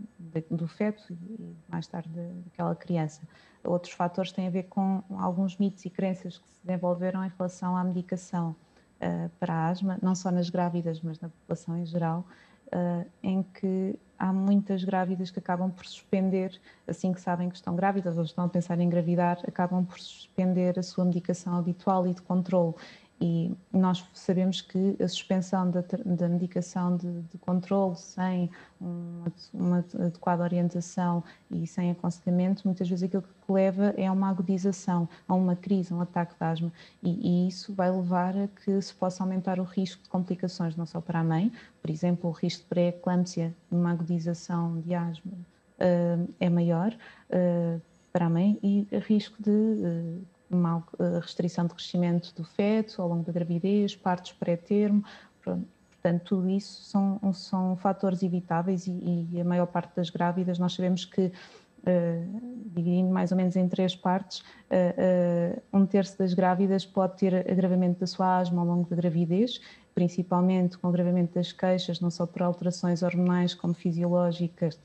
do 0.49 0.67
feto 0.67 1.01
e 1.09 1.55
mais 1.69 1.87
tarde 1.87 2.09
daquela 2.43 2.75
criança. 2.75 3.21
Outros 3.63 3.93
fatores 3.93 4.33
têm 4.33 4.47
a 4.47 4.49
ver 4.49 4.63
com 4.63 5.01
alguns 5.17 5.57
mitos 5.57 5.85
e 5.85 5.89
crenças 5.89 6.37
que 6.37 6.49
se 6.49 6.59
desenvolveram 6.65 7.23
em 7.23 7.29
relação 7.29 7.77
à 7.77 7.83
medicação 7.83 8.53
uh, 8.99 9.29
para 9.39 9.53
a 9.53 9.69
asma, 9.69 9.97
não 10.01 10.13
só 10.13 10.29
nas 10.31 10.49
grávidas, 10.49 10.99
mas 10.99 11.17
na 11.21 11.29
população 11.29 11.77
em 11.77 11.85
geral, 11.85 12.25
uh, 12.73 13.09
em 13.23 13.41
que 13.41 13.97
há 14.19 14.33
muitas 14.33 14.83
grávidas 14.83 15.31
que 15.31 15.39
acabam 15.39 15.71
por 15.71 15.85
suspender, 15.85 16.59
assim 16.85 17.13
que 17.13 17.21
sabem 17.21 17.47
que 17.47 17.55
estão 17.55 17.73
grávidas 17.73 18.17
ou 18.17 18.25
estão 18.25 18.43
a 18.43 18.49
pensar 18.49 18.77
em 18.81 18.83
engravidar, 18.83 19.39
acabam 19.47 19.85
por 19.85 19.97
suspender 19.97 20.77
a 20.77 20.83
sua 20.83 21.05
medicação 21.05 21.55
habitual 21.57 22.05
e 22.05 22.13
de 22.13 22.21
controle. 22.21 22.75
E 23.23 23.55
nós 23.71 24.03
sabemos 24.15 24.61
que 24.61 24.97
a 24.99 25.07
suspensão 25.07 25.69
da, 25.69 25.83
da 26.03 26.27
medicação 26.27 26.97
de, 26.97 27.21
de 27.21 27.37
controle 27.37 27.95
sem 27.95 28.49
uma, 28.79 29.31
uma, 29.53 29.85
adequada 29.93 30.41
orientação 30.41 31.23
e 31.51 31.67
sem 31.67 31.91
aconselhamento, 31.91 32.63
muitas 32.65 32.89
vezes 32.89 33.03
aquilo 33.03 33.21
que 33.21 33.51
leva 33.51 33.93
é 33.95 34.07
a 34.07 34.11
uma 34.11 34.27
agudização, 34.27 35.07
a 35.27 35.35
uma 35.35 35.55
crise, 35.55 35.93
a 35.93 35.97
um 35.97 36.01
ataque 36.01 36.33
de 36.33 36.43
asma. 36.43 36.73
E, 37.03 37.45
e, 37.45 37.47
isso 37.47 37.71
vai 37.75 37.91
levar 37.91 38.35
a 38.35 38.47
que 38.47 38.81
se 38.81 38.93
possa 38.95 39.23
aumentar 39.23 39.59
o 39.59 39.63
risco 39.63 40.01
de 40.01 40.09
complicações, 40.09 40.75
não 40.75 40.87
só 40.87 40.99
para 40.99 41.19
a 41.19 41.23
mãe, 41.23 41.51
por 41.79 41.91
exemplo, 41.91 42.27
o 42.27 42.33
risco 42.33 42.63
de 42.63 42.69
pré-eclâmpsia 42.69 43.53
numa 43.69 43.91
agudização 43.91 44.81
de 44.81 44.95
asma 44.95 45.31
uh, 45.31 46.33
é 46.39 46.49
maior 46.49 46.91
uh, 46.91 47.79
para 48.11 48.25
a 48.25 48.29
mãe 48.31 48.57
e 48.63 48.87
risco 49.07 49.35
de 49.39 49.51
uh, 49.51 50.21
uma 50.51 50.83
eh, 50.99 51.19
restrição 51.19 51.65
de 51.65 51.73
crescimento 51.73 52.33
do 52.35 52.43
feto 52.43 53.01
ao 53.01 53.07
longo 53.07 53.23
da 53.23 53.31
gravidez, 53.31 53.95
partos 53.95 54.33
pré-termo, 54.33 55.03
portanto, 55.41 56.23
tudo 56.25 56.49
isso 56.49 56.83
são, 56.83 57.19
são 57.33 57.75
fatores 57.77 58.23
evitáveis 58.23 58.87
e, 58.87 59.27
e, 59.31 59.41
a 59.41 59.45
maior 59.45 59.67
parte 59.67 59.95
das 59.95 60.09
grávidas 60.09 60.57
nós 60.59 60.73
sabemos 60.73 61.05
que, 61.05 61.27
uh, 61.27 62.51
dividindo 62.65 63.11
mais 63.11 63.31
ou 63.31 63.37
menos 63.37 63.55
em 63.55 63.67
três 63.67 63.95
partes, 63.95 64.39
uh, 64.39 65.61
uh, 65.73 65.79
um 65.79 65.85
terço 65.85 66.17
das 66.17 66.33
grávidas 66.33 66.85
pode 66.85 67.17
ter 67.17 67.49
agravamento 67.49 67.99
da 67.99 68.07
sua 68.07 68.39
asma 68.39 68.61
ao 68.61 68.67
longo 68.67 68.89
da 68.89 68.95
gravidez, 68.95 69.61
principalmente 69.93 70.77
com 70.77 70.87
agravamento 70.87 71.35
das 71.35 71.51
queixas, 71.51 71.99
não 71.99 72.09
só 72.09 72.25
por 72.25 72.41
alterações 72.41 73.03
hormonais 73.03 73.53
como 73.53 73.73
fisiológicas 73.73 74.79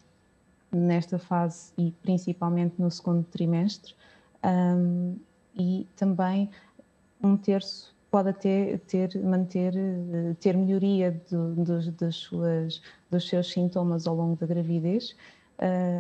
nesta 0.71 1.19
fase 1.19 1.73
e 1.79 1.93
principalmente 2.03 2.75
no 2.79 2.91
segundo 2.91 3.25
trimestre. 3.25 3.95
Um, 4.45 5.17
e 5.57 5.87
também 5.97 6.51
um 7.23 7.37
terço 7.37 7.95
pode 8.11 8.29
até 8.31 8.79
ter, 8.87 9.19
manter, 9.23 9.75
ter 10.41 10.57
melhoria 10.57 11.21
do, 11.31 11.55
dos, 11.55 11.89
das 11.93 12.17
suas, 12.17 12.81
dos 13.11 13.29
seus 13.29 13.51
sintomas 13.51 14.07
ao 14.07 14.15
longo 14.15 14.37
da 14.37 14.47
gravidez, 14.47 15.17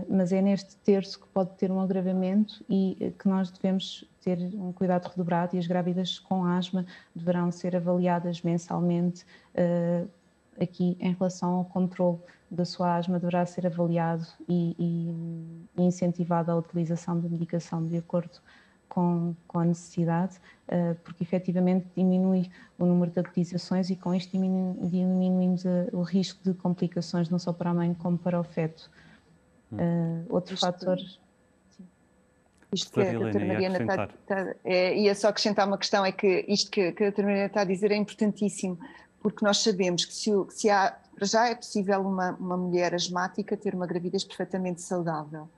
mas 0.08 0.32
é 0.32 0.40
neste 0.40 0.76
terço 0.76 1.20
que 1.20 1.26
pode 1.28 1.50
ter 1.56 1.70
um 1.70 1.80
agravamento 1.80 2.64
e 2.68 3.12
que 3.18 3.28
nós 3.28 3.50
devemos 3.50 4.04
ter 4.22 4.38
um 4.54 4.72
cuidado 4.72 5.08
redobrado 5.08 5.56
e 5.56 5.58
as 5.58 5.66
grávidas 5.66 6.18
com 6.18 6.44
asma 6.44 6.86
deverão 7.14 7.50
ser 7.50 7.75
avaliadas 7.75 8.42
mensalmente 8.42 9.25
aqui 10.60 10.96
em 11.00 11.12
relação 11.12 11.54
ao 11.54 11.64
controle 11.64 12.18
da 12.50 12.64
sua 12.64 12.96
asma 12.96 13.18
deverá 13.18 13.44
ser 13.44 13.66
avaliado 13.66 14.26
e, 14.48 14.76
e, 14.78 15.82
incentivado 15.82 16.50
a 16.50 16.56
utilização 16.56 17.20
da 17.20 17.28
medicação 17.28 17.86
de 17.86 17.96
acordo 17.96 18.40
com, 18.97 19.35
com 19.47 19.59
a 19.59 19.65
necessidade, 19.67 20.38
uh, 20.69 20.95
porque 21.05 21.23
efetivamente 21.23 21.87
diminui 21.95 22.50
o 22.79 22.87
número 22.87 23.12
de 23.12 23.21
agudizações 23.21 23.91
e 23.91 23.97
com 23.97 24.15
isto 24.15 24.33
diminu, 24.33 24.75
diminuímos 24.88 25.67
a, 25.67 25.88
o 25.93 26.00
risco 26.00 26.43
de 26.43 26.55
complicações 26.55 27.29
não 27.29 27.38
só 27.38 27.53
para 27.53 27.69
a 27.69 27.75
mãe 27.75 27.93
como 27.93 28.17
para 28.17 28.41
o 28.41 28.43
feto. 28.43 28.91
Uh, 29.71 30.25
outro 30.31 30.55
isto, 30.55 30.65
fator... 30.65 30.99
Isto 32.73 32.91
que 32.91 33.00
a 33.00 33.12
doutora 33.12 33.45
Mariana 33.45 33.79
está, 33.79 34.05
está 34.05 34.55
é, 34.65 34.97
ia 34.99 35.15
só 35.15 35.29
acrescentar 35.29 35.69
uma 35.69 35.79
questão, 35.79 36.05
é 36.05 36.11
que 36.11 36.47
isto 36.49 36.71
que, 36.71 36.91
que 36.93 37.05
a 37.05 37.07
doutora 37.09 37.29
Mariana 37.29 37.47
está 37.49 37.61
a 37.61 37.65
dizer 37.65 37.93
é 37.93 37.97
importantíssimo, 37.97 38.79
porque 39.21 39.45
nós 39.45 39.59
sabemos 39.59 40.07
que 40.07 40.15
se, 40.15 40.31
se 40.50 40.71
há, 40.71 40.97
já 41.21 41.49
é 41.49 41.55
possível 41.55 42.00
uma, 42.00 42.33
uma 42.33 42.57
mulher 42.57 42.95
asmática 42.95 43.57
ter 43.59 43.75
uma 43.75 43.87
gravidez 43.87 44.25
perfeitamente 44.25 44.81
saudável. 44.81 45.49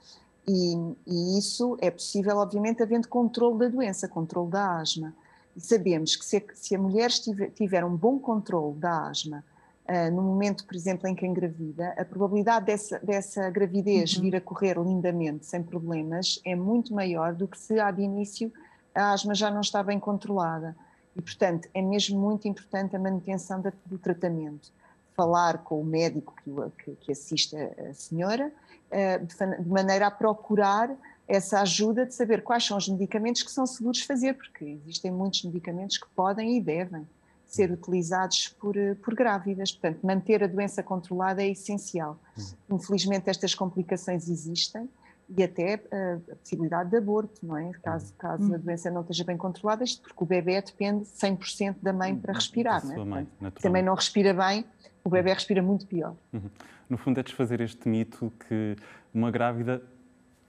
E, 0.48 0.74
e, 1.06 1.38
isso 1.38 1.76
é 1.80 1.90
possível, 1.90 2.38
obviamente, 2.38 2.82
havendo 2.82 3.06
controle 3.06 3.58
da 3.58 3.68
doença, 3.68 4.08
controle 4.08 4.50
da 4.50 4.78
asma. 4.80 5.14
E 5.54 5.60
sabemos 5.60 6.16
que 6.16 6.24
se 6.24 6.38
a, 6.38 6.42
se 6.54 6.74
a 6.74 6.78
mulher 6.78 7.10
estiver, 7.10 7.50
tiver 7.50 7.84
um 7.84 7.94
bom 7.94 8.18
controle 8.18 8.78
da 8.78 9.08
asma, 9.08 9.44
uh, 9.86 10.10
no 10.10 10.22
momento, 10.22 10.64
por 10.64 10.74
exemplo, 10.74 11.06
em 11.06 11.14
que 11.14 11.26
engravida, 11.26 11.88
a 11.98 12.04
probabilidade 12.04 12.64
dessa, 12.64 12.98
dessa 13.00 13.50
gravidez 13.50 14.16
uhum. 14.16 14.22
vir 14.22 14.36
a 14.36 14.40
correr 14.40 14.78
lindamente, 14.78 15.44
sem 15.44 15.62
problemas, 15.62 16.40
é 16.46 16.56
muito 16.56 16.94
maior 16.94 17.34
do 17.34 17.46
que 17.46 17.58
se, 17.58 17.78
há 17.78 17.90
de 17.90 18.00
início, 18.00 18.50
a 18.94 19.12
asma 19.12 19.34
já 19.34 19.50
não 19.50 19.60
está 19.60 19.82
bem 19.82 20.00
controlada. 20.00 20.74
E, 21.14 21.20
portanto, 21.20 21.68
é 21.74 21.82
mesmo 21.82 22.18
muito 22.18 22.48
importante 22.48 22.96
a 22.96 22.98
manutenção 22.98 23.62
do 23.84 23.98
tratamento. 23.98 24.72
Falar 25.14 25.58
com 25.58 25.80
o 25.80 25.84
médico 25.84 26.32
que, 26.78 26.92
que 27.00 27.12
assiste 27.12 27.56
a 27.56 27.92
senhora, 27.92 28.52
de 28.90 29.68
maneira 29.68 30.06
a 30.06 30.10
procurar 30.10 30.90
essa 31.26 31.60
ajuda 31.60 32.06
de 32.06 32.14
saber 32.14 32.42
quais 32.42 32.64
são 32.64 32.78
os 32.78 32.88
medicamentos 32.88 33.42
que 33.42 33.50
são 33.50 33.66
seguros 33.66 34.00
fazer, 34.00 34.34
porque 34.34 34.64
existem 34.64 35.10
muitos 35.10 35.44
medicamentos 35.44 35.98
que 35.98 36.06
podem 36.16 36.56
e 36.56 36.60
devem 36.60 37.06
ser 37.46 37.70
utilizados 37.70 38.48
por, 38.60 38.76
eh, 38.76 38.94
por 38.94 39.14
grávidas. 39.14 39.72
Portanto, 39.72 40.06
manter 40.06 40.42
a 40.42 40.46
doença 40.46 40.82
controlada 40.82 41.42
é 41.42 41.50
essencial. 41.50 42.18
Uhum. 42.36 42.76
Infelizmente, 42.76 43.28
estas 43.28 43.54
complicações 43.54 44.28
existem 44.28 44.88
e 45.28 45.42
até 45.42 45.76
uh, 45.76 46.32
a 46.32 46.36
possibilidade 46.36 46.90
de 46.90 46.96
aborto, 46.96 47.44
não 47.44 47.56
é? 47.56 47.70
Caso, 47.82 48.14
caso 48.14 48.44
a 48.44 48.56
uhum. 48.56 48.62
doença 48.62 48.90
não 48.90 49.02
esteja 49.02 49.24
bem 49.24 49.36
controlada, 49.36 49.84
isto 49.84 50.00
porque 50.00 50.24
o 50.24 50.26
bebê 50.26 50.60
depende 50.62 51.04
100% 51.04 51.76
da 51.82 51.92
mãe 51.92 52.16
para 52.16 52.32
respirar, 52.32 52.84
não 52.86 52.94
é? 52.94 53.04
Mãe, 53.04 53.28
também 53.60 53.82
não 53.82 53.94
respira 53.94 54.32
bem, 54.32 54.64
o 55.04 55.10
bebê 55.10 55.34
respira 55.34 55.62
muito 55.62 55.86
pior. 55.86 56.14
Uhum. 56.32 56.50
No 56.88 56.96
fundo 56.96 57.20
é 57.20 57.22
desfazer 57.22 57.60
este 57.60 57.88
mito 57.88 58.32
que 58.48 58.76
uma 59.12 59.30
grávida 59.30 59.82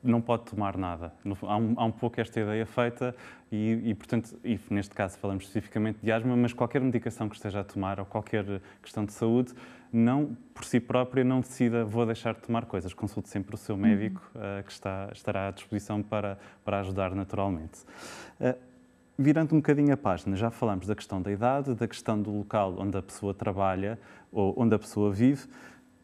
não 0.01 0.21
pode 0.21 0.43
tomar 0.43 0.77
nada. 0.77 1.13
Há 1.41 1.57
um, 1.57 1.73
há 1.75 1.85
um 1.85 1.91
pouco 1.91 2.19
esta 2.21 2.39
ideia 2.39 2.65
feita 2.65 3.13
e, 3.51 3.81
e, 3.83 3.93
portanto, 3.93 4.37
e 4.43 4.57
neste 4.69 4.95
caso 4.95 5.17
falamos 5.17 5.43
especificamente 5.43 5.99
de 6.01 6.11
asma, 6.11 6.35
mas 6.37 6.53
qualquer 6.53 6.81
medicação 6.81 7.27
que 7.27 7.35
esteja 7.35 7.59
a 7.59 7.63
tomar 7.63 7.99
ou 7.99 8.05
qualquer 8.05 8.45
questão 8.81 9.03
de 9.03 9.11
saúde, 9.11 9.53
não 9.91 10.37
por 10.53 10.63
si 10.63 10.79
própria 10.79 11.23
não 11.23 11.41
decida 11.41 11.83
vou 11.83 12.05
deixar 12.05 12.33
de 12.33 12.41
tomar 12.41 12.65
coisas. 12.65 12.93
Consulte 12.93 13.29
sempre 13.29 13.55
o 13.55 13.57
seu 13.57 13.75
uhum. 13.75 13.81
médico 13.81 14.21
uh, 14.35 14.63
que 14.63 14.71
está, 14.71 15.09
estará 15.11 15.49
à 15.49 15.51
disposição 15.51 16.01
para, 16.01 16.37
para 16.63 16.79
ajudar 16.79 17.13
naturalmente. 17.13 17.79
Uh, 18.39 18.57
virando 19.17 19.53
um 19.53 19.57
bocadinho 19.57 19.93
a 19.93 19.97
página, 19.97 20.33
já 20.37 20.49
falamos 20.49 20.87
da 20.87 20.95
questão 20.95 21.21
da 21.21 21.29
idade, 21.29 21.75
da 21.75 21.87
questão 21.89 22.21
do 22.21 22.31
local 22.31 22.75
onde 22.79 22.97
a 22.97 23.01
pessoa 23.01 23.33
trabalha 23.33 23.99
ou 24.31 24.53
onde 24.57 24.73
a 24.73 24.79
pessoa 24.79 25.11
vive. 25.11 25.45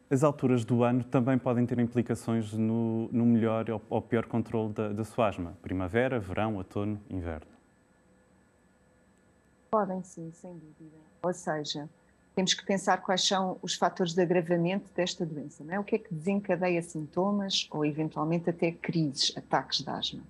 As 0.09 0.23
alturas 0.23 0.63
do 0.63 0.83
ano 0.83 1.03
também 1.03 1.37
podem 1.37 1.65
ter 1.65 1.79
implicações 1.79 2.53
no, 2.53 3.09
no 3.11 3.25
melhor 3.25 3.65
ou, 3.89 4.01
pior 4.01 4.25
controle 4.27 4.71
da, 4.71 4.93
da 4.93 5.03
sua 5.03 5.29
asma. 5.29 5.57
Primavera, 5.63 6.19
verão, 6.19 6.57
outono, 6.57 7.01
inverno. 7.09 7.51
Podem 9.71 10.03
sim, 10.03 10.31
sem 10.31 10.53
dúvida. 10.53 10.95
Ou 11.23 11.33
seja, 11.33 11.89
temos 12.35 12.53
que 12.53 12.63
pensar 12.63 12.97
quais 12.97 13.27
são 13.27 13.57
os 13.63 13.73
fatores 13.73 14.13
de 14.13 14.21
agravamento 14.21 14.91
desta 14.93 15.25
doença. 15.25 15.63
Não 15.63 15.73
é? 15.73 15.79
O 15.79 15.83
que 15.83 15.95
é 15.95 15.99
que 15.99 16.13
desencadeia 16.13 16.83
sintomas 16.83 17.67
ou 17.71 17.83
eventualmente 17.83 18.47
até 18.47 18.71
crises, 18.71 19.35
ataques 19.35 19.81
de 19.81 19.89
asma? 19.89 20.21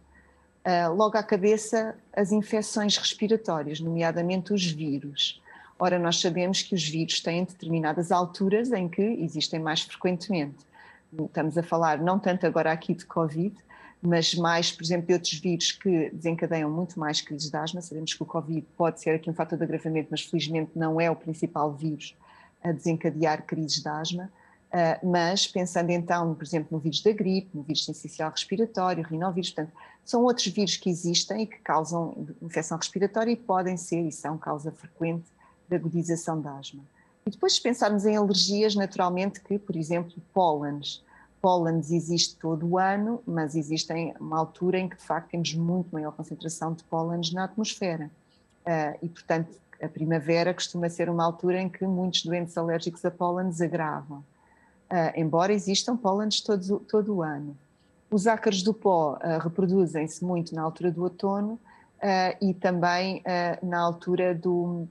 Uh, 0.66 0.94
logo 0.96 1.18
à 1.18 1.22
cabeça, 1.22 1.96
as 2.14 2.32
infecções 2.32 2.98
respiratórias, 2.98 3.80
nomeadamente 3.82 4.54
os 4.54 4.66
vírus. 4.66 5.42
Ora, 5.78 6.00
nós 6.00 6.22
sabemos 6.22 6.62
que 6.62 6.74
os 6.74 6.88
vírus 6.88 7.20
têm 7.20 7.44
determinadas 7.44 8.10
alturas 8.12 8.72
em 8.72 8.88
que 8.88 9.02
existem 9.02 9.60
mais 9.60 9.82
frequentemente. 9.82 10.66
Estamos 11.12 11.58
a 11.58 11.64
falar 11.64 11.98
não 11.98 12.18
tanto 12.18 12.46
agora 12.46 12.72
aqui 12.72 12.94
de 12.94 13.06
Covid, 13.06 13.54
mas 14.02 14.34
mais, 14.36 14.72
por 14.72 14.84
exemplo, 14.84 15.08
de 15.08 15.14
outros 15.14 15.34
vírus 15.34 15.74
que 15.74 16.10
desencadeiam 16.12 16.72
muito 16.72 16.98
mais 16.98 17.20
crises 17.20 17.50
de 17.50 17.58
asma. 17.58 17.82
Sabemos 17.82 18.14
que 18.14 18.24
o 18.24 18.26
Covid 18.26 18.66
pode 18.78 19.02
ser 19.02 19.12
aqui 19.12 19.30
um 19.30 19.34
fator 19.34 19.58
de 19.58 19.66
agravamento, 19.66 20.08
mas 20.12 20.22
felizmente 20.22 20.72
não 20.76 21.00
é 21.00 21.12
o 21.12 21.16
principal 21.16 21.74
vírus 21.74 22.16
a 22.64 22.72
desencadear 22.72 23.44
crises 23.46 23.82
de 23.82 23.90
asma. 23.90 24.32
Uh, 24.68 25.08
mas 25.08 25.46
pensando 25.46 25.90
então, 25.90 26.36
por 26.36 26.44
exemplo, 26.44 26.70
no 26.72 26.80
vírus 26.80 27.02
da 27.02 27.12
gripe, 27.12 27.50
no 27.54 27.64
vírus 27.64 27.88
essencial 27.88 28.32
respiratório, 28.32 29.04
rinovírus, 29.04 29.52
portanto, 29.52 29.74
são 30.04 30.24
outros 30.24 30.48
vírus 30.48 30.78
que 30.78 30.90
existem 30.90 31.44
e 31.44 31.48
que 31.48 31.58
causam 31.60 32.28
infecção 32.42 32.78
respiratória 32.78 33.32
e 33.32 33.36
podem 33.36 33.78
ser 33.78 34.02
e 34.02 34.12
são 34.12 34.38
causa 34.38 34.72
frequente 34.72 35.35
de 35.68 35.76
agudização 35.76 36.40
da 36.40 36.58
asma. 36.58 36.84
E 37.28 37.32
depois, 37.32 37.56
se 37.56 37.62
pensarmos 37.62 38.06
em 38.06 38.16
alergias, 38.16 38.76
naturalmente 38.76 39.42
que, 39.42 39.58
por 39.58 39.76
exemplo, 39.76 40.14
pólenes. 40.32 41.04
Pólenes 41.42 41.92
existe 41.92 42.36
todo 42.38 42.68
o 42.68 42.78
ano, 42.78 43.22
mas 43.26 43.56
existem 43.56 44.14
uma 44.20 44.38
altura 44.38 44.78
em 44.78 44.88
que, 44.88 44.96
de 44.96 45.02
facto, 45.02 45.32
temos 45.32 45.54
muito 45.56 45.90
maior 45.92 46.12
concentração 46.12 46.74
de 46.74 46.84
pólenes 46.84 47.34
na 47.34 47.46
atmosfera. 47.46 48.12
Uh, 48.62 48.98
e, 49.02 49.10
portanto, 49.10 49.50
a 49.82 49.88
primavera 49.88 50.54
costuma 50.54 50.88
ser 50.88 51.10
uma 51.10 51.24
altura 51.24 51.62
em 51.62 51.68
que 51.68 51.86
muitos 51.86 52.24
doentes 52.24 52.56
alérgicos 52.58 53.04
a 53.04 53.10
pólenes 53.10 53.60
agravam. 53.60 54.20
Uh, 54.92 55.14
embora 55.16 55.52
existam 55.52 55.98
pólenes 55.98 56.42
todo, 56.42 56.80
todo 56.80 57.16
o 57.16 57.24
ano. 57.24 57.58
Os 58.12 58.28
ácaros 58.28 58.62
do 58.62 58.74
pó 58.74 59.14
uh, 59.18 59.40
reproduzem-se 59.40 60.24
muito 60.24 60.54
na 60.54 60.62
altura 60.62 60.92
do 60.92 61.02
outono 61.04 61.60
e 62.40 62.54
também 62.54 63.24
na 63.64 63.80
altura 63.80 64.36
do, 64.36 64.88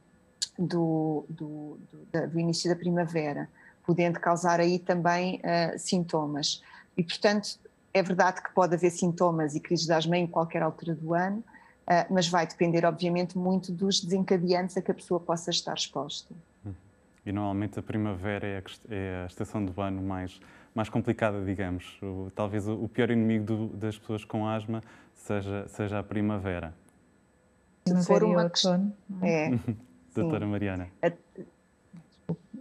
do, 0.58 1.24
do, 1.28 1.78
do, 1.90 2.28
do 2.28 2.40
início 2.40 2.70
da 2.70 2.76
primavera, 2.76 3.48
podendo 3.84 4.18
causar 4.20 4.60
aí 4.60 4.78
também 4.78 5.40
uh, 5.40 5.78
sintomas. 5.78 6.62
E, 6.96 7.02
portanto, 7.02 7.58
é 7.92 8.02
verdade 8.02 8.42
que 8.42 8.52
pode 8.52 8.74
haver 8.74 8.90
sintomas 8.90 9.54
e 9.54 9.60
crises 9.60 9.86
de 9.86 9.92
asma 9.92 10.16
em 10.16 10.26
qualquer 10.26 10.62
altura 10.62 10.94
do 10.94 11.14
ano, 11.14 11.38
uh, 11.38 12.12
mas 12.12 12.28
vai 12.28 12.46
depender, 12.46 12.84
obviamente, 12.84 13.36
muito 13.36 13.72
dos 13.72 14.00
desencadeantes 14.00 14.76
a 14.76 14.82
que 14.82 14.90
a 14.90 14.94
pessoa 14.94 15.20
possa 15.20 15.50
estar 15.50 15.74
exposta. 15.74 16.34
E 17.26 17.32
normalmente 17.32 17.78
a 17.78 17.82
primavera 17.82 18.46
é 18.46 18.58
a, 18.58 18.94
é 18.94 19.22
a 19.24 19.26
estação 19.26 19.64
do 19.64 19.80
ano 19.80 20.02
mais, 20.02 20.38
mais 20.74 20.90
complicada, 20.90 21.42
digamos. 21.42 21.98
O, 22.02 22.30
talvez 22.34 22.68
o, 22.68 22.74
o 22.74 22.88
pior 22.88 23.10
inimigo 23.10 23.44
do, 23.44 23.68
das 23.68 23.98
pessoas 23.98 24.24
com 24.24 24.46
asma 24.46 24.82
seja, 25.14 25.66
seja 25.68 25.98
a 25.98 26.02
primavera. 26.02 26.74
Se 27.86 28.06
for 28.06 28.22
uma 28.24 28.48
questão. 28.50 28.92
É. 29.22 29.50
doutora 30.14 30.46
Mariana. 30.46 30.88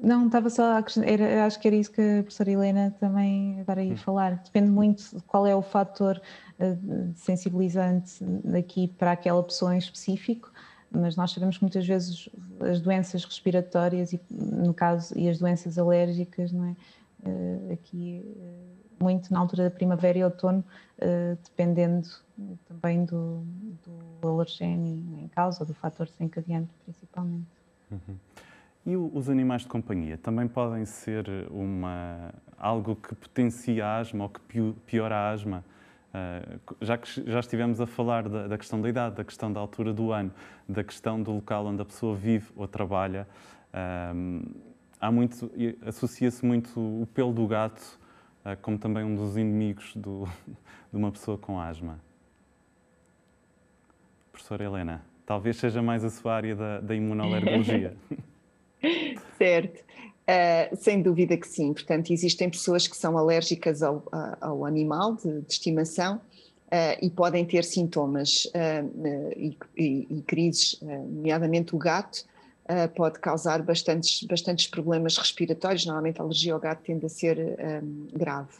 Não, 0.04 0.26
estava 0.26 0.50
só 0.50 0.78
a 0.78 0.84
era, 1.06 1.46
acho 1.46 1.58
que 1.62 1.68
era 1.68 1.78
isso 1.78 1.90
que 1.90 2.02
a 2.02 2.24
professora 2.24 2.52
Helena 2.52 2.94
também 3.00 3.62
agora 3.62 3.82
ia 3.82 3.94
hum. 3.94 3.98
falar. 3.98 4.36
Depende 4.44 4.70
muito 4.70 5.16
de 5.16 5.22
qual 5.24 5.48
é 5.48 5.56
o 5.56 5.62
fator 5.62 6.22
uh, 6.60 7.14
sensibilizante 7.16 8.22
aqui 8.58 8.90
para 8.90 9.14
aquela 9.14 9.42
pessoa 9.42 9.74
em 9.74 9.78
específico, 9.78 10.52
mas 10.92 11.16
nós 11.16 11.32
sabemos 11.32 11.58
que 11.58 11.64
muitas 11.64 11.88
vezes 11.88 12.28
as 12.60 12.82
doenças 12.82 13.24
respiratórias 13.24 14.12
e, 14.12 14.20
no 14.30 14.74
caso, 14.74 15.18
e 15.18 15.30
as 15.30 15.40
doenças 15.40 15.78
alérgicas, 15.78 16.52
não 16.52 16.66
é? 16.66 16.76
Uh, 17.26 17.72
aqui 17.72 18.22
uh, 18.36 18.83
muito 19.00 19.32
na 19.34 19.40
altura 19.40 19.66
da 19.66 19.72
primavera 19.72 20.18
e 20.18 20.24
outono, 20.24 20.64
dependendo 21.44 22.08
também 22.66 23.06
do, 23.06 23.44
do 24.22 24.28
alergênio 24.28 25.20
em 25.20 25.28
causa, 25.28 25.66
do 25.66 25.74
fator 25.74 26.08
desencadeante 26.08 26.70
principalmente. 26.84 27.48
Uhum. 27.92 28.16
E 28.86 28.98
os 28.98 29.30
animais 29.30 29.62
de 29.62 29.68
companhia 29.68 30.18
também 30.18 30.48
podem 30.48 30.86
ser 30.86 31.26
uma, 31.52 32.34
algo 32.58 32.96
que 32.96 33.16
potencia 33.16 33.86
a 33.86 34.00
asma 34.00 34.26
ou 34.26 34.30
que 34.30 34.74
piora 34.86 35.16
a 35.16 35.32
asma 35.32 35.64
já 36.80 36.98
que 36.98 37.30
já 37.30 37.40
estivemos 37.40 37.82
a 37.82 37.88
falar 37.88 38.30
da, 38.30 38.48
da, 38.48 38.58
questão 38.58 38.80
da 38.80 38.88
idade, 38.88 39.16
da 39.16 39.24
questão 39.24 39.52
da 39.52 39.60
altura 39.60 39.92
do 39.92 40.12
ano, 40.12 40.32
da 40.70 40.84
questão 40.84 41.22
do 41.22 41.32
local 41.32 41.66
onde 41.66 41.82
a 41.82 41.86
pessoa 41.86 42.16
vive 42.16 42.52
ou 42.56 42.68
trabalha, 42.68 43.28
há 45.02 45.12
muito 45.12 45.52
associa-se 45.86 46.46
muito 46.46 46.80
o 46.80 47.08
pelo 47.14 47.34
do 47.34 47.48
gato 47.48 48.00
como 48.62 48.78
também 48.78 49.04
um 49.04 49.16
dos 49.16 49.38
inimigos 49.38 49.96
do, 49.96 50.28
de 50.92 50.98
uma 50.98 51.12
pessoa 51.12 51.38
com 51.38 51.60
asma. 51.60 52.00
Professora 54.32 54.64
Helena, 54.64 55.06
talvez 55.26 55.58
seja 55.58 55.82
mais 55.82 56.04
a 56.04 56.10
sua 56.10 56.36
área 56.36 56.56
da, 56.56 56.80
da 56.80 56.96
imunoalergologia. 56.96 57.96
certo. 59.38 59.84
Uh, 60.24 60.76
sem 60.78 61.02
dúvida 61.02 61.36
que 61.36 61.48
sim. 61.48 61.74
Portanto, 61.74 62.12
existem 62.12 62.50
pessoas 62.50 62.88
que 62.88 62.96
são 62.96 63.18
alérgicas 63.18 63.84
ao, 63.84 64.04
ao 64.40 64.66
animal 64.66 65.16
de, 65.16 65.42
de 65.42 65.54
estimação 65.54 66.16
uh, 66.18 66.98
e 67.02 67.10
podem 67.10 67.46
ter 67.46 67.64
sintomas 67.64 68.46
uh, 68.46 69.34
e, 69.36 69.58
e, 69.78 70.08
e, 70.10 70.22
crises, 70.22 70.80
nomeadamente 70.82 71.76
o 71.76 71.78
gato, 71.78 72.26
pode 72.96 73.20
causar 73.20 73.62
bastantes, 73.62 74.24
bastantes 74.24 74.68
problemas 74.68 75.18
respiratórios. 75.18 75.86
Normalmente 75.86 76.20
a 76.20 76.24
alergia 76.24 76.54
ao 76.54 76.60
gato 76.60 76.82
tende 76.84 77.06
a 77.06 77.10
ser 77.10 77.38
um, 77.40 78.08
grave, 78.14 78.58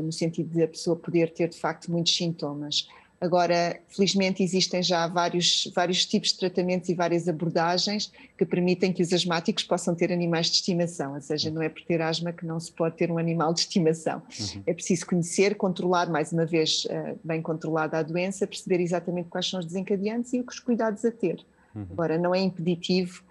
no 0.00 0.12
sentido 0.12 0.50
de 0.50 0.62
a 0.62 0.68
pessoa 0.68 0.96
poder 0.96 1.32
ter 1.32 1.48
de 1.48 1.58
facto 1.58 1.90
muitos 1.90 2.14
sintomas. 2.14 2.86
Agora, 3.20 3.78
felizmente, 3.88 4.42
existem 4.42 4.82
já 4.82 5.06
vários, 5.06 5.70
vários 5.74 6.06
tipos 6.06 6.30
de 6.30 6.38
tratamentos 6.38 6.88
e 6.88 6.94
várias 6.94 7.28
abordagens 7.28 8.10
que 8.36 8.46
permitem 8.46 8.94
que 8.94 9.02
os 9.02 9.12
asmáticos 9.12 9.62
possam 9.62 9.94
ter 9.94 10.10
animais 10.10 10.46
de 10.46 10.54
estimação, 10.54 11.12
ou 11.14 11.20
seja, 11.20 11.50
não 11.50 11.60
é 11.60 11.68
por 11.68 11.82
ter 11.82 12.00
asma 12.00 12.32
que 12.32 12.46
não 12.46 12.58
se 12.58 12.72
pode 12.72 12.96
ter 12.96 13.12
um 13.12 13.18
animal 13.18 13.52
de 13.52 13.60
estimação. 13.60 14.22
Uhum. 14.40 14.62
É 14.66 14.72
preciso 14.72 15.04
conhecer, 15.04 15.54
controlar, 15.56 16.08
mais 16.08 16.32
uma 16.32 16.46
vez, 16.46 16.86
eh, 16.88 17.14
bem 17.22 17.42
controlada 17.42 17.98
a 17.98 18.02
doença, 18.02 18.46
perceber 18.46 18.80
exatamente 18.80 19.28
quais 19.28 19.50
são 19.50 19.60
os 19.60 19.66
desencadeantes 19.66 20.32
e 20.32 20.40
os 20.40 20.58
cuidados 20.58 21.04
a 21.04 21.10
ter. 21.10 21.44
Uhum. 21.74 21.88
Agora, 21.90 22.16
não 22.16 22.34
é 22.34 22.40
impeditivo 22.40 23.22
Uh, 23.22 23.29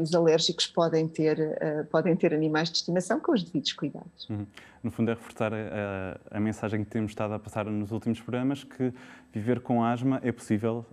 os 0.00 0.14
alérgicos 0.14 0.66
podem 0.66 1.08
ter, 1.08 1.38
uh, 1.38 1.84
podem 1.86 2.14
ter 2.14 2.32
animais 2.32 2.70
de 2.70 2.76
estimação 2.76 3.18
com 3.18 3.32
os 3.32 3.42
devidos 3.42 3.72
cuidados. 3.72 4.28
Uhum. 4.30 4.46
No 4.82 4.90
fundo, 4.90 5.10
é 5.10 5.14
reforçar 5.14 5.52
a, 5.52 6.18
a, 6.30 6.38
mensagem 6.38 6.84
que 6.84 6.90
temos 6.90 7.10
estado 7.10 7.34
a 7.34 7.38
passar 7.38 7.64
nos 7.64 7.90
últimos 7.90 8.20
programas, 8.20 8.62
que 8.62 8.92
viver 9.32 9.60
com 9.60 9.82
asma 9.82 10.20
é 10.22 10.30
possível, 10.30 10.84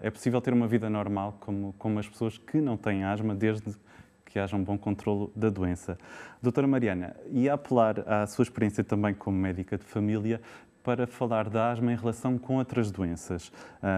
é 0.00 0.08
possível 0.10 0.40
ter 0.40 0.54
uma 0.54 0.68
vida 0.68 0.88
normal 0.88 1.36
como, 1.40 1.74
como 1.76 1.98
as 1.98 2.08
pessoas 2.08 2.38
que 2.38 2.60
não 2.60 2.76
têm 2.76 3.02
asma, 3.02 3.34
desde 3.34 3.74
que 4.24 4.38
haja 4.38 4.56
um 4.56 4.62
bom 4.62 4.78
controle 4.78 5.28
da 5.34 5.50
doença. 5.50 5.98
Doutora 6.40 6.68
Mariana, 6.68 7.16
e 7.30 7.50
apelar 7.50 8.08
à 8.08 8.26
sua 8.28 8.44
experiência 8.44 8.84
também 8.84 9.12
como 9.12 9.36
médica 9.36 9.76
de 9.76 9.84
família 9.84 10.40
para 10.84 11.06
falar 11.06 11.50
da 11.50 11.72
asma 11.72 11.92
em 11.92 11.96
relação 11.96 12.38
com 12.38 12.58
outras 12.58 12.92
doenças, 12.92 13.52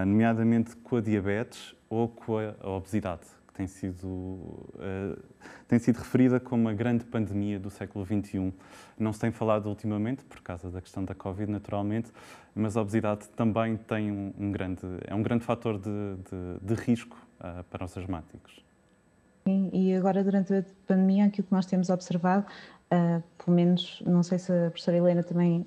nomeadamente 0.05 0.75
com 0.77 0.97
a 0.97 1.01
diabetes 1.01 1.75
ou 1.87 2.09
com 2.09 2.37
a 2.39 2.69
obesidade 2.69 3.34
tem 3.55 3.67
sido, 3.67 4.07
uh, 4.07 5.23
tem 5.67 5.79
sido 5.79 5.97
referida 5.97 6.39
como 6.39 6.63
uma 6.63 6.73
grande 6.73 7.05
pandemia 7.05 7.57
do 7.57 7.69
século 7.69 8.05
XXI. 8.05 8.53
Não 8.99 9.13
se 9.13 9.19
tem 9.19 9.31
falado 9.31 9.67
ultimamente, 9.67 10.23
por 10.25 10.41
causa 10.41 10.69
da 10.69 10.81
questão 10.81 11.05
da 11.05 11.15
Covid, 11.15 11.49
naturalmente, 11.49 12.11
mas 12.53 12.75
a 12.75 12.81
obesidade 12.81 13.27
também 13.29 13.77
tem 13.77 14.11
um, 14.11 14.33
um 14.37 14.51
grande, 14.51 14.85
é 15.07 15.15
um 15.15 15.23
grande 15.23 15.45
fator 15.45 15.79
de, 15.79 15.89
de, 15.89 16.75
de 16.75 16.81
risco 16.81 17.17
uh, 17.39 17.63
para 17.65 17.85
os 17.85 17.97
asmáticos. 17.97 18.63
Sim, 19.47 19.69
e 19.71 19.95
agora 19.95 20.23
durante 20.23 20.53
a 20.53 20.65
pandemia, 20.85 21.25
aquilo 21.25 21.47
que 21.47 21.53
nós 21.53 21.65
temos 21.65 21.89
observado, 21.89 22.45
uh, 22.91 23.23
pelo 23.37 23.55
menos, 23.55 24.03
não 24.05 24.21
sei 24.21 24.37
se 24.37 24.51
a 24.51 24.69
professora 24.69 24.97
Helena 24.97 25.23
também 25.23 25.65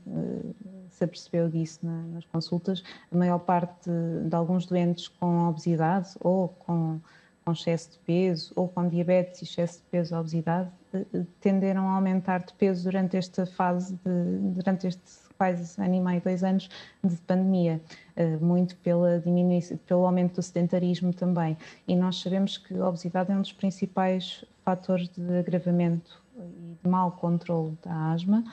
se 0.90 1.04
apercebeu 1.04 1.48
disso 1.48 1.78
na, 1.82 2.02
nas 2.08 2.24
consultas, 2.26 2.82
a 3.10 3.16
maior 3.16 3.38
parte 3.38 3.88
de, 3.88 4.28
de 4.28 4.34
alguns 4.34 4.66
doentes 4.66 5.08
com 5.08 5.48
obesidade 5.48 6.10
ou 6.20 6.48
com 6.48 7.00
com 7.48 7.52
excesso 7.52 7.92
de 7.92 7.98
peso 8.00 8.52
ou 8.54 8.68
com 8.68 8.86
diabetes, 8.86 9.40
excesso 9.40 9.78
de 9.78 9.84
peso 9.84 10.14
ou 10.14 10.20
obesidade, 10.20 10.68
eh, 10.92 11.06
eh, 11.14 11.22
tenderam 11.40 11.88
a 11.88 11.94
aumentar 11.94 12.44
de 12.44 12.52
peso 12.52 12.84
durante 12.84 13.16
esta 13.16 13.46
fase, 13.46 13.94
de, 14.04 14.38
durante 14.54 14.86
este 14.86 15.28
quase 15.38 15.80
ano 15.80 15.94
e 15.94 16.00
meio, 16.00 16.20
dois 16.20 16.44
anos 16.44 16.68
de 17.02 17.16
pandemia, 17.22 17.80
eh, 18.16 18.36
muito 18.36 18.76
pela 18.76 19.18
diminuição, 19.18 19.78
pelo 19.86 20.04
aumento 20.04 20.34
do 20.34 20.42
sedentarismo 20.42 21.14
também. 21.14 21.56
E 21.86 21.96
nós 21.96 22.20
sabemos 22.20 22.58
que 22.58 22.74
a 22.76 22.86
obesidade 22.86 23.32
é 23.32 23.34
um 23.34 23.40
dos 23.40 23.52
principais 23.52 24.44
fatores 24.62 25.08
de 25.08 25.38
agravamento 25.38 26.22
e 26.36 26.76
de 26.82 26.88
mau 26.88 27.12
controle 27.12 27.78
da 27.82 28.12
asma. 28.12 28.44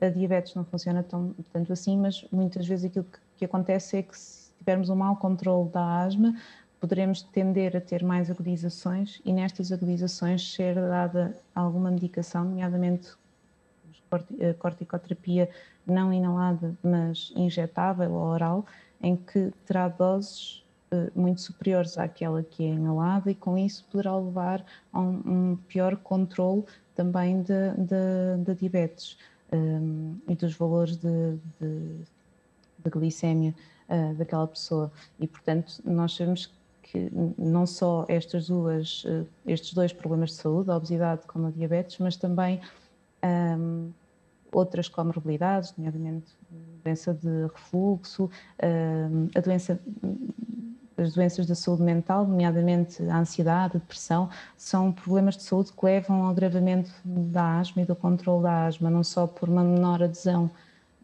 A 0.00 0.08
diabetes 0.08 0.54
não 0.54 0.64
funciona 0.64 1.04
tão, 1.04 1.32
tanto 1.52 1.72
assim, 1.72 1.96
mas 1.96 2.26
muitas 2.32 2.66
vezes 2.66 2.86
aquilo 2.86 3.04
que, 3.04 3.18
que 3.36 3.44
acontece 3.44 3.98
é 3.98 4.02
que 4.02 4.18
se 4.18 4.46
tivermos 4.58 4.90
um 4.90 4.96
mau 4.96 5.16
controle 5.16 5.70
da 5.70 6.02
asma, 6.02 6.34
poderemos 6.80 7.22
tender 7.22 7.76
a 7.76 7.80
ter 7.80 8.02
mais 8.02 8.30
agudizações 8.30 9.20
e 9.24 9.32
nestas 9.32 9.72
agudizações 9.72 10.54
ser 10.54 10.74
dada 10.74 11.36
alguma 11.54 11.90
medicação, 11.90 12.44
nomeadamente 12.44 13.14
a 14.12 14.54
corticoterapia 14.54 15.48
não 15.86 16.12
inalada, 16.12 16.76
mas 16.82 17.32
injetável 17.36 18.12
ou 18.12 18.24
oral, 18.24 18.66
em 19.00 19.16
que 19.16 19.52
terá 19.64 19.88
doses 19.88 20.64
uh, 20.92 21.10
muito 21.18 21.40
superiores 21.40 21.98
àquela 21.98 22.42
que 22.42 22.64
é 22.64 22.68
inalada 22.68 23.30
e 23.30 23.34
com 23.34 23.58
isso 23.58 23.84
poderá 23.90 24.16
levar 24.16 24.64
a 24.92 25.00
um, 25.00 25.56
pior 25.68 25.96
controle 25.96 26.64
também 26.94 27.42
da 27.42 28.54
diabetes 28.54 29.18
um, 29.52 30.16
e 30.28 30.34
dos 30.34 30.54
valores 30.54 30.96
de, 30.96 31.36
de, 31.60 32.00
de 32.78 32.90
glicémia 32.90 33.54
uh, 33.88 34.14
daquela 34.14 34.46
pessoa. 34.46 34.90
E, 35.20 35.26
portanto, 35.26 35.80
nós 35.84 36.14
sabemos 36.14 36.46
que 36.46 36.54
não 37.38 37.66
só 37.66 38.04
estas 38.08 38.48
duas, 38.48 39.04
eh, 39.06 39.24
estes 39.46 39.72
dois 39.72 39.92
problemas 39.92 40.30
de 40.30 40.36
saúde, 40.36 40.70
a 40.70 40.76
obesidade 40.76 41.22
como 41.26 41.48
a 41.48 41.50
diabetes, 41.50 41.98
mas 41.98 42.16
também 42.16 42.60
um, 43.58 43.90
outras 44.52 44.88
comorbilidades, 44.88 45.74
nomeadamente 45.76 46.26
doença 46.82 47.12
de 47.12 47.46
refluxo, 47.52 48.30
um, 48.62 49.28
a 49.34 49.40
doença, 49.40 49.80
as 50.96 51.12
doenças 51.12 51.46
da 51.46 51.54
saúde 51.54 51.82
mental, 51.82 52.26
nomeadamente 52.26 53.02
a 53.02 53.18
ansiedade, 53.18 53.76
a 53.76 53.80
depressão, 53.80 54.30
são 54.56 54.92
problemas 54.92 55.36
de 55.36 55.42
saúde 55.42 55.72
que 55.72 55.84
levam 55.84 56.22
ao 56.22 56.30
agravamento 56.30 56.90
da 57.04 57.58
asma 57.58 57.82
e 57.82 57.84
do 57.84 57.94
controle 57.94 58.44
da 58.44 58.66
asma, 58.66 58.88
não 58.88 59.04
só 59.04 59.26
por 59.26 59.48
uma 59.48 59.64
menor 59.64 60.02
adesão 60.02 60.50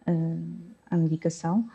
uh, 0.07 0.43
à 0.91 0.97
medicação, 0.97 1.69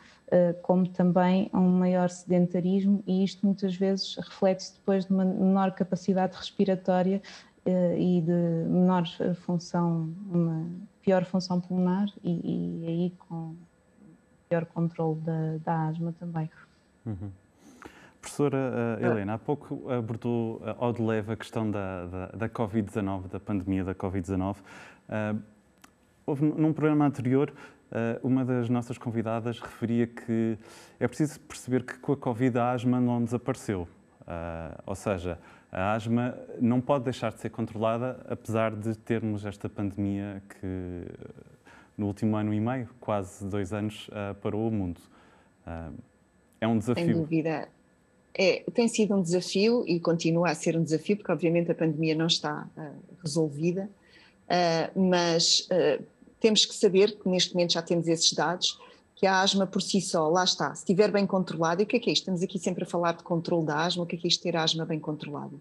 como 0.62 0.88
também 0.90 1.50
a 1.54 1.60
um 1.60 1.70
maior 1.70 2.10
sedentarismo, 2.10 3.02
e 3.08 3.24
isto 3.24 3.46
muitas 3.46 3.76
vezes 3.76 4.16
reflete-se 4.18 4.74
depois 4.74 5.06
de 5.06 5.14
uma 5.14 5.24
menor 5.24 5.72
capacidade 5.72 6.36
respiratória 6.36 7.22
eh, 7.66 8.00
e 8.00 8.22
de 8.22 8.70
menor 8.70 9.04
função, 9.36 10.14
uma 10.30 10.66
pior 11.02 11.26
função 11.26 11.60
pulmonar, 11.60 12.08
e, 12.24 12.84
e 12.84 12.88
aí 12.88 13.14
com 13.18 13.56
pior 14.50 14.66
controle 14.66 15.20
da, 15.22 15.58
da 15.64 15.88
asma 15.88 16.14
também. 16.18 16.50
Uhum. 17.06 17.30
Professora 18.22 18.98
uh, 19.00 19.06
Helena, 19.06 19.36
há 19.36 19.38
pouco 19.38 19.90
abordou 19.90 20.58
uh, 20.58 20.76
ao 20.78 20.92
de 20.92 21.02
leve 21.02 21.32
a 21.32 21.36
questão 21.36 21.70
da, 21.70 22.06
da, 22.06 22.26
da 22.28 22.50
Covid-19, 22.50 23.28
da 23.28 23.40
pandemia 23.40 23.84
da 23.84 23.96
Covid-19. 23.96 24.56
Uh, 24.58 25.42
houve 26.26 26.46
num 26.46 26.74
programa 26.74 27.06
anterior 27.06 27.52
eh, 27.52 27.77
uma 28.22 28.44
das 28.44 28.70
nossas 28.70 28.98
convidadas 28.98 29.60
referia 29.60 30.08
que 30.08 30.58
é 31.00 31.08
preciso 31.08 31.40
perceber 31.42 31.84
que 31.84 31.98
com 32.00 32.14
a 32.14 32.18
Covid 32.18 32.58
a 32.58 32.72
asma 32.72 33.00
não 33.00 33.24
desapareceu. 33.24 33.88
Eh, 34.28 34.78
ou 34.86 34.96
seja, 34.96 35.40
a 35.72 35.94
asma 35.94 36.38
não 36.60 36.82
pode 36.82 37.06
deixar 37.06 37.32
de 37.32 37.40
ser 37.40 37.50
controlada, 37.50 38.20
apesar 38.28 38.76
de 38.76 38.98
termos 38.98 39.46
esta 39.46 39.70
pandemia 39.70 40.44
que 40.50 41.06
no 41.98 42.08
último 42.08 42.36
ano 42.36 42.54
e 42.54 42.60
meio, 42.60 42.90
quase 43.00 43.48
dois 43.48 43.72
anos, 43.72 44.10
eh, 44.12 44.34
parou 44.34 44.68
o 44.68 44.72
mundo. 44.72 45.00
É 46.62 46.68
um 46.68 46.78
desafio. 46.78 47.06
Sem 47.06 47.14
dúvida. 47.14 47.68
É, 48.34 48.64
tem 48.74 48.88
sido 48.88 49.16
um 49.16 49.22
desafio 49.22 49.84
e 49.88 50.00
continua 50.00 50.50
a 50.52 50.56
ser 50.56 50.78
um 50.78 50.84
desafio, 50.84 51.18
porque 51.18 51.32
obviamente 51.32 51.72
a 51.72 51.76
pandemia 51.76 52.16
não 52.16 52.28
está 52.28 52.68
resolvida, 53.22 53.90
mas 54.96 55.68
temos 56.40 56.66
que 56.66 56.76
saber 56.76 57.18
que 57.18 57.28
neste 57.28 57.54
momento 57.54 57.74
já 57.74 57.82
temos 57.82 58.08
esses 58.08 58.32
dados, 58.34 58.80
que 59.16 59.26
a 59.26 59.42
asma 59.42 59.66
por 59.66 59.82
si 59.82 60.00
só, 60.00 60.28
lá 60.28 60.44
está, 60.44 60.74
se 60.76 60.82
estiver 60.82 61.12
bem 61.12 61.26
controlada, 61.26 61.82
e 61.82 61.86
o 61.86 61.88
que 61.88 61.98
é 61.98 62.00
que 62.00 62.10
é 62.10 62.14
isto? 62.14 62.22
Estamos 62.22 62.44
aqui 62.44 62.60
sempre 62.60 62.84
a 62.84 62.88
falar 62.88 63.14
de 63.14 63.24
controle 63.24 63.66
da 63.66 63.84
asma, 63.84 64.04
o 64.04 64.06
que 64.06 64.16
é 64.16 64.20
que 64.20 64.28
é 64.28 64.30
isto 64.30 64.44
ter 64.44 64.56
asma 64.56 64.86
bem 64.86 65.00
controlada? 65.00 65.56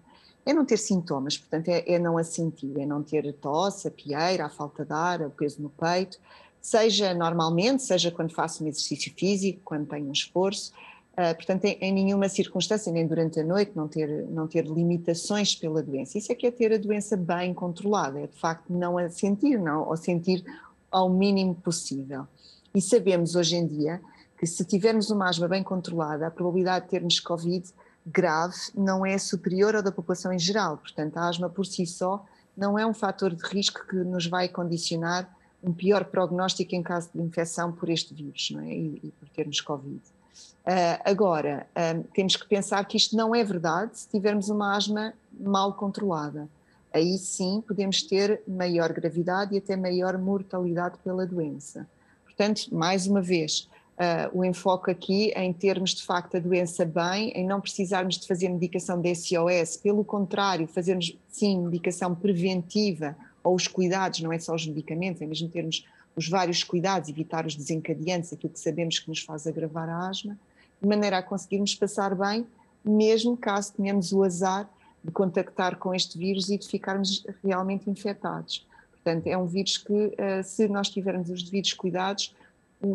É 0.45 0.53
não 0.53 0.65
ter 0.65 0.77
sintomas, 0.77 1.39
portanto, 1.39 1.69
é, 1.69 1.83
é 1.87 1.99
não 1.99 2.19
a 2.19 2.23
sentir, 2.23 2.79
é 2.79 2.85
não 2.85 3.03
ter 3.03 3.33
tosse, 3.35 3.89
a 3.89 3.91
pieira, 3.91 4.45
a 4.45 4.49
falta 4.51 4.85
de 4.85 4.93
ar, 4.93 5.23
o 5.23 5.31
peso 5.31 5.62
no 5.62 5.71
peito, 5.71 6.19
seja 6.61 7.15
normalmente, 7.15 7.83
seja 7.83 8.11
quando 8.11 8.33
faço 8.33 8.62
um 8.62 8.69
exercício 8.69 9.12
físico, 9.17 9.61
quando 9.65 9.87
tenho 9.87 10.07
um 10.07 10.12
esforço, 10.12 10.73
Uh, 11.17 11.35
portanto, 11.35 11.65
em, 11.65 11.79
em, 11.81 11.93
nenhuma 11.95 12.29
circunstância, 12.29 12.93
nem 12.93 13.07
durante 13.07 13.41
a 13.41 13.43
noite, 13.43 13.73
não 13.75 13.89
ter, 13.89 14.27
não 14.29 14.47
ter 14.47 14.67
limitações 14.67 15.55
pela 15.55 15.83
doença. 15.83 16.19
Isso 16.19 16.31
é 16.31 16.35
que 16.35 16.47
é 16.47 16.51
ter 16.51 16.75
a 16.75 16.77
doença 16.77 17.17
bem 17.17 17.55
controlada, 17.55 18.21
é 18.21 18.27
de 18.27 18.39
facto 18.39 18.71
não 18.71 18.99
a 18.99 19.09
sentir, 19.09 19.59
não, 19.59 19.89
ou 19.89 19.97
sentir 19.97 20.45
ao 20.97 21.11
mínimo 21.11 21.55
possível. 21.55 22.27
E 22.75 22.81
sabemos 22.81 23.35
hoje 23.35 23.55
em 23.55 23.67
dia 23.67 24.01
que 24.39 24.47
se 24.47 24.65
tivermos 24.65 25.11
uma 25.11 25.29
asma 25.29 25.47
bem 25.47 25.63
controlada, 25.63 26.27
a 26.27 26.31
probabilidade 26.31 26.87
de 26.87 26.91
termos 26.91 27.21
Covid 27.21 27.69
grave 28.07 28.57
não 28.75 29.05
é 29.05 29.19
superior 29.19 29.77
ao 29.77 29.83
da 29.83 29.93
população 29.93 30.33
em 30.33 30.39
geral. 30.39 30.79
Portanto, 30.79 31.19
a 31.19 31.29
asma 31.29 31.51
por 31.51 31.67
si 31.67 31.85
só 31.85 32.25
não 32.57 32.79
é 32.79 32.87
um 32.87 32.95
fator 32.95 33.35
de 33.35 33.45
risco 33.47 33.87
que 33.87 33.97
nos 33.97 34.27
vai 34.27 34.49
condicionar 34.49 35.31
um 35.63 35.71
pior 35.71 36.07
prognóstico 36.07 36.75
em 36.75 36.83
caso 36.83 37.11
de 37.15 37.21
infecção 37.21 37.73
por 37.73 37.91
este 37.91 38.15
vírus 38.15 38.55
é? 38.59 38.65
e, 38.65 39.01
e 39.05 39.11
por 39.21 39.29
termos 39.29 39.61
Covid. 39.61 40.01
Uh, 40.01 41.01
agora, 41.05 41.67
um, 41.95 42.03
temos 42.05 42.37
que 42.37 42.47
pensar 42.47 42.83
que 42.87 42.97
isto 42.97 43.15
não 43.15 43.35
é 43.35 43.45
verdade 43.45 43.99
se 43.99 44.09
tivermos 44.09 44.49
uma 44.49 44.75
asma 44.75 45.13
mal 45.39 45.75
controlada. 45.75 46.49
Aí 46.97 47.19
sim 47.19 47.61
podemos 47.61 48.03
ter 48.03 48.41
maior 48.49 48.91
gravidade 48.91 49.55
e 49.55 49.59
até 49.59 49.77
maior 49.77 50.17
mortalidade 50.17 50.97
pela 51.05 51.27
doença. 51.27 51.87
Portanto, 52.25 52.75
mais 52.75 53.07
uma 53.07 53.21
vez, 53.21 53.69
uh, 53.99 54.39
o 54.39 54.43
enfoque 54.43 54.91
aqui 54.91 55.31
em 55.37 55.53
termos 55.53 55.91
de 55.91 56.03
facto 56.03 56.39
a 56.39 56.41
doença 56.41 56.87
bem, 56.87 57.33
em 57.33 57.47
não 57.47 57.61
precisarmos 57.61 58.17
de 58.17 58.27
fazer 58.27 58.49
medicação 58.49 58.99
de 58.99 59.15
SOS, 59.15 59.77
pelo 59.77 60.03
contrário, 60.07 60.67
fazermos 60.67 61.15
sim 61.29 61.67
medicação 61.67 62.15
preventiva 62.15 63.15
ou 63.45 63.55
os 63.55 63.69
cuidados, 63.69 64.23
não 64.23 64.33
é 64.33 64.39
só 64.39 64.55
os 64.55 64.67
medicamentos, 64.67 65.21
é 65.21 65.27
mesmo 65.27 65.51
termos 65.51 65.85
os 66.17 66.27
vários 66.31 66.65
cuidados, 66.65 67.11
evitar 67.11 67.45
os 67.45 67.55
desencadeantes, 67.55 68.33
aquilo 68.33 68.55
que 68.55 68.59
sabemos 68.59 68.99
que 68.99 69.11
nos 69.11 69.21
faz 69.21 69.47
agravar 69.47 69.87
a 69.87 70.09
asma, 70.09 70.39
de 70.81 70.89
maneira 70.89 71.19
a 71.19 71.23
conseguirmos 71.23 71.75
passar 71.75 72.15
bem, 72.15 72.47
mesmo 72.83 73.37
caso 73.37 73.75
tenhamos 73.75 74.15
o 74.15 74.23
azar 74.23 74.67
de 75.07 75.12
contactar 75.12 75.77
com 75.77 75.95
este 75.95 76.19
vírus 76.19 76.51
e 76.51 76.59
de 76.59 76.66
ficarmos 76.66 77.25
realmente 77.42 77.88
infectados. 77.88 78.66
Portanto, 78.90 79.29
é 79.29 79.38
um 79.38 79.47
vírus 79.47 79.79
que, 79.79 80.12
eh, 80.19 80.42
se 80.42 80.66
nós 80.66 80.90
tivermos 80.90 81.31
os 81.31 81.45
devidos 81.45 81.73
cuidados, 81.73 82.35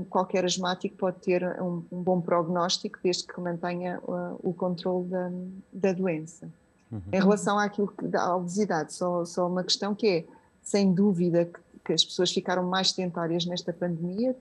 qualquer 0.10 0.46
asmático 0.46 0.96
pode 0.96 1.20
ter 1.20 1.44
um, 1.62 1.84
bom 1.92 2.22
prognóstico 2.22 3.00
desde 3.04 3.26
que 3.26 3.40
mantenha 3.40 4.00
uh, 4.04 4.40
o 4.44 4.54
controle 4.54 5.08
da, 5.08 5.32
da 5.74 5.94
doença. 5.94 6.48
Uhum. 6.92 7.02
Em 7.12 7.20
relação 7.20 7.58
àquilo 7.58 7.88
que, 7.88 8.08
da 8.08 8.36
obesidade, 8.36 8.94
só, 8.94 9.26
só 9.26 9.48
uma 9.48 9.64
questão 9.64 9.96
que 9.96 10.08
é, 10.08 10.26
sem 10.62 10.94
dúvida, 10.94 11.46
que, 11.46 11.60
que 11.86 11.94
as 11.94 12.06
pessoas 12.06 12.32
ficaram 12.32 12.64
mais 12.64 12.92
sedentárias 12.92 13.46
nesta 13.46 13.74
pandemia, 13.74 14.36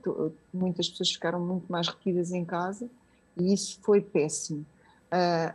muitas 0.53 0.89
pessoas 0.89 1.11
ficaram 1.11 1.41
muito 1.41 1.71
mais 1.71 1.89
retidas 1.89 2.33
em 2.33 2.45
casa 2.45 2.89
e 3.37 3.55
isso 3.55 3.79
foi 3.83 4.01
péssimo. 4.01 4.67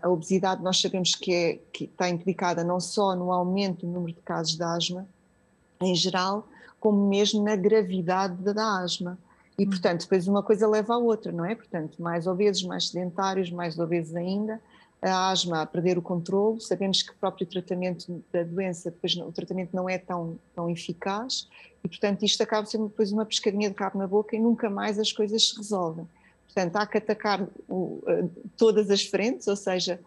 A 0.01 0.09
obesidade 0.09 0.61
nós 0.61 0.81
sabemos 0.81 1.15
que, 1.15 1.33
é, 1.33 1.59
que 1.71 1.85
está 1.85 2.09
implicada 2.09 2.63
não 2.63 2.79
só 2.79 3.15
no 3.15 3.31
aumento 3.31 3.85
do 3.85 3.91
número 3.91 4.13
de 4.13 4.21
casos 4.21 4.55
de 4.55 4.63
asma 4.63 5.07
em 5.81 5.95
geral, 5.95 6.47
como 6.79 7.07
mesmo 7.07 7.43
na 7.43 7.55
gravidade 7.55 8.35
da 8.35 8.79
asma. 8.79 9.17
E, 9.57 9.65
hum. 9.65 9.69
portanto, 9.69 10.01
depois 10.01 10.27
uma 10.27 10.43
coisa 10.43 10.67
leva 10.67 10.93
à 10.93 10.97
outra, 10.97 11.31
não 11.31 11.45
é? 11.45 11.55
Portanto, 11.55 12.01
mais 12.01 12.27
obesos, 12.27 12.63
mais 12.63 12.89
sedentários, 12.89 13.49
mais 13.49 13.79
obesos 13.79 14.15
ainda, 14.15 14.61
a 15.01 15.29
asma 15.29 15.61
a 15.61 15.65
perder 15.65 15.97
o 15.97 16.01
controle, 16.01 16.59
sabemos 16.61 17.01
que 17.01 17.11
o 17.11 17.15
próprio 17.15 17.45
tratamento 17.45 18.23
da 18.31 18.43
doença, 18.43 18.89
depois 18.89 19.15
o 19.15 19.31
tratamento 19.31 19.75
não 19.75 19.87
é 19.87 19.97
tão, 19.97 20.37
tão 20.53 20.69
eficaz, 20.69 21.47
e, 21.83 21.87
portanto, 21.87 22.23
isto 22.23 22.41
acaba 22.41 22.65
sendo 22.65 22.87
depois 22.87 23.11
uma 23.11 23.25
pescadinha 23.25 23.69
de 23.69 23.75
cabo 23.75 23.99
na 23.99 24.07
boca 24.07 24.35
e 24.35 24.39
nunca 24.39 24.69
mais 24.69 24.97
as 24.97 25.11
coisas 25.11 25.49
se 25.49 25.57
resolvem. 25.57 26.07
Portanto, 26.45 26.75
há 26.77 26.85
que 26.85 26.97
atacar 26.97 27.47
o, 27.67 28.01
todas 28.57 28.89
as 28.89 29.03
frentes, 29.05 29.47
ou 29.47 29.55
seja, 29.55 29.99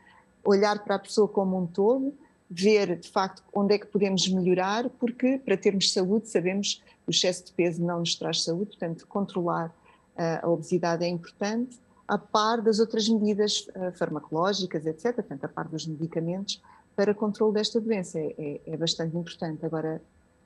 olhar 0.44 0.82
para 0.84 0.94
a 0.94 0.98
pessoa 0.98 1.28
como 1.28 1.58
um 1.58 1.66
todo, 1.66 2.14
ver 2.50 2.96
de 2.96 3.08
facto 3.08 3.42
onde 3.52 3.74
é 3.74 3.78
que 3.78 3.86
podemos 3.86 4.26
melhorar, 4.28 4.88
porque 4.90 5.38
para 5.38 5.56
termos 5.56 5.92
saúde 5.92 6.28
sabemos 6.28 6.82
o 7.06 7.10
excesso 7.10 7.46
de 7.46 7.52
peso 7.52 7.82
não 7.84 8.00
nos 8.00 8.14
traz 8.14 8.42
saúde, 8.42 8.66
portanto, 8.66 9.06
controlar 9.06 9.68
uh, 9.68 10.46
a 10.46 10.48
obesidade 10.48 11.04
é 11.04 11.08
importante, 11.08 11.78
a 12.06 12.16
par 12.16 12.62
das 12.62 12.78
outras 12.78 13.08
medidas 13.08 13.66
uh, 13.68 13.92
farmacológicas, 13.92 14.86
etc., 14.86 15.14
portanto, 15.14 15.44
a 15.44 15.48
par 15.48 15.68
dos 15.68 15.86
medicamentos, 15.86 16.60
para 16.96 17.14
controle 17.14 17.54
desta 17.54 17.80
doença. 17.80 18.18
É, 18.18 18.34
é, 18.38 18.60
é, 18.66 18.76
bastante 18.76 19.16
importante. 19.16 19.64
Agora, 19.64 20.02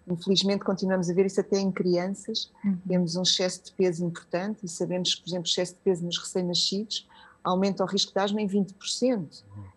infelizmente, 0.08 0.64
continuamos 0.64 1.08
a 1.08 1.14
ver 1.14 1.26
isso 1.26 1.40
até 1.40 1.58
em 1.58 1.70
crianças. 1.70 2.50
Uhum. 2.64 2.78
Temos 2.86 3.16
um 3.16 3.22
excesso 3.22 3.64
de 3.64 3.72
peso 3.72 4.04
importante 4.04 4.60
e 4.64 4.68
sabemos 4.68 5.14
que, 5.14 5.22
por 5.22 5.28
exemplo, 5.28 5.46
o 5.46 5.50
excesso 5.50 5.74
de 5.74 5.80
peso 5.80 6.04
nos 6.04 6.18
recém-nascidos 6.18 7.08
aumenta 7.42 7.82
o 7.82 7.86
risco 7.86 8.12
de 8.12 8.18
asma 8.18 8.40
em 8.40 8.48
20%. 8.48 8.72
Uhum. 9.18 9.32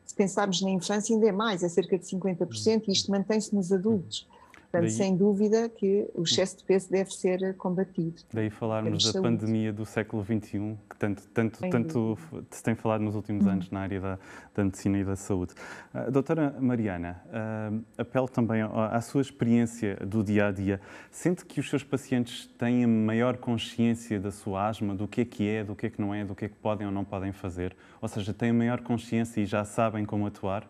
Se 0.06 0.16
pensarmos 0.16 0.62
na 0.62 0.70
infância, 0.70 1.16
ainda 1.16 1.28
é 1.28 1.32
mais, 1.32 1.64
é 1.64 1.70
cerca 1.70 1.98
de 1.98 2.06
50%, 2.06 2.84
e 2.88 2.92
isto 2.92 3.12
mantém-se 3.12 3.54
nos 3.56 3.72
adultos. 3.72 4.28
Portanto, 4.76 4.82
Daí... 4.82 4.92
sem 4.92 5.16
dúvida 5.16 5.70
que 5.70 6.10
o 6.14 6.24
excesso 6.24 6.58
de 6.58 6.64
peso 6.64 6.90
deve 6.90 7.12
ser 7.12 7.56
combatido. 7.56 8.16
Daí 8.34 8.50
falarmos 8.50 9.06
da 9.06 9.14
saúde. 9.14 9.30
pandemia 9.30 9.72
do 9.72 9.86
século 9.86 10.24
XXI, 10.24 10.78
que 10.90 10.98
tanto, 10.98 11.24
tanto, 11.34 11.60
tanto 11.70 12.18
se 12.52 12.62
tem 12.62 12.76
falado 12.76 13.02
nos 13.02 13.16
últimos 13.16 13.46
hum. 13.46 13.52
anos 13.52 13.72
na 13.72 13.80
área 13.80 14.02
da, 14.02 14.20
da, 14.54 14.64
medicina 14.66 15.00
e 15.00 15.04
da 15.04 15.16
saúde. 15.16 15.54
Uh, 15.94 16.12
doutora 16.12 16.56
Mariana, 16.60 17.22
uh, 17.28 17.84
apelo 17.98 18.28
também 18.28 18.62
à 18.62 19.00
sua 19.00 19.22
experiência 19.22 19.96
do 19.98 20.24
dia 20.24 20.48
a 20.48 20.52
dia. 20.52 20.82
Sente 21.10 21.46
que 21.46 21.60
os 21.60 21.70
seus 21.70 21.84
pacientes 21.84 22.48
têm 22.58 22.86
maior 22.86 23.38
consciência 23.38 24.20
da 24.20 24.32
sua 24.32 24.68
asma, 24.68 24.94
do 24.94 25.08
que 25.08 25.22
é 25.22 25.26
que 25.26 25.48
é, 25.48 25.64
do 25.64 25.76
que 25.76 25.86
é 25.86 25.90
que 25.90 26.02
não 26.02 26.14
é, 26.14 26.26
do 26.26 26.36
que 26.36 26.46
é 26.46 26.50
que 26.50 26.56
podem 26.56 26.86
ou 26.86 26.92
não 26.92 27.06
podem 27.06 27.32
fazer? 27.32 27.76
Ou 28.02 28.08
seja, 28.08 28.34
têm 28.34 28.52
maior 28.52 28.82
consciência 28.82 29.40
e 29.40 29.46
já 29.46 29.64
sabem 29.64 30.04
como 30.06 30.28
atuar? 30.28 30.68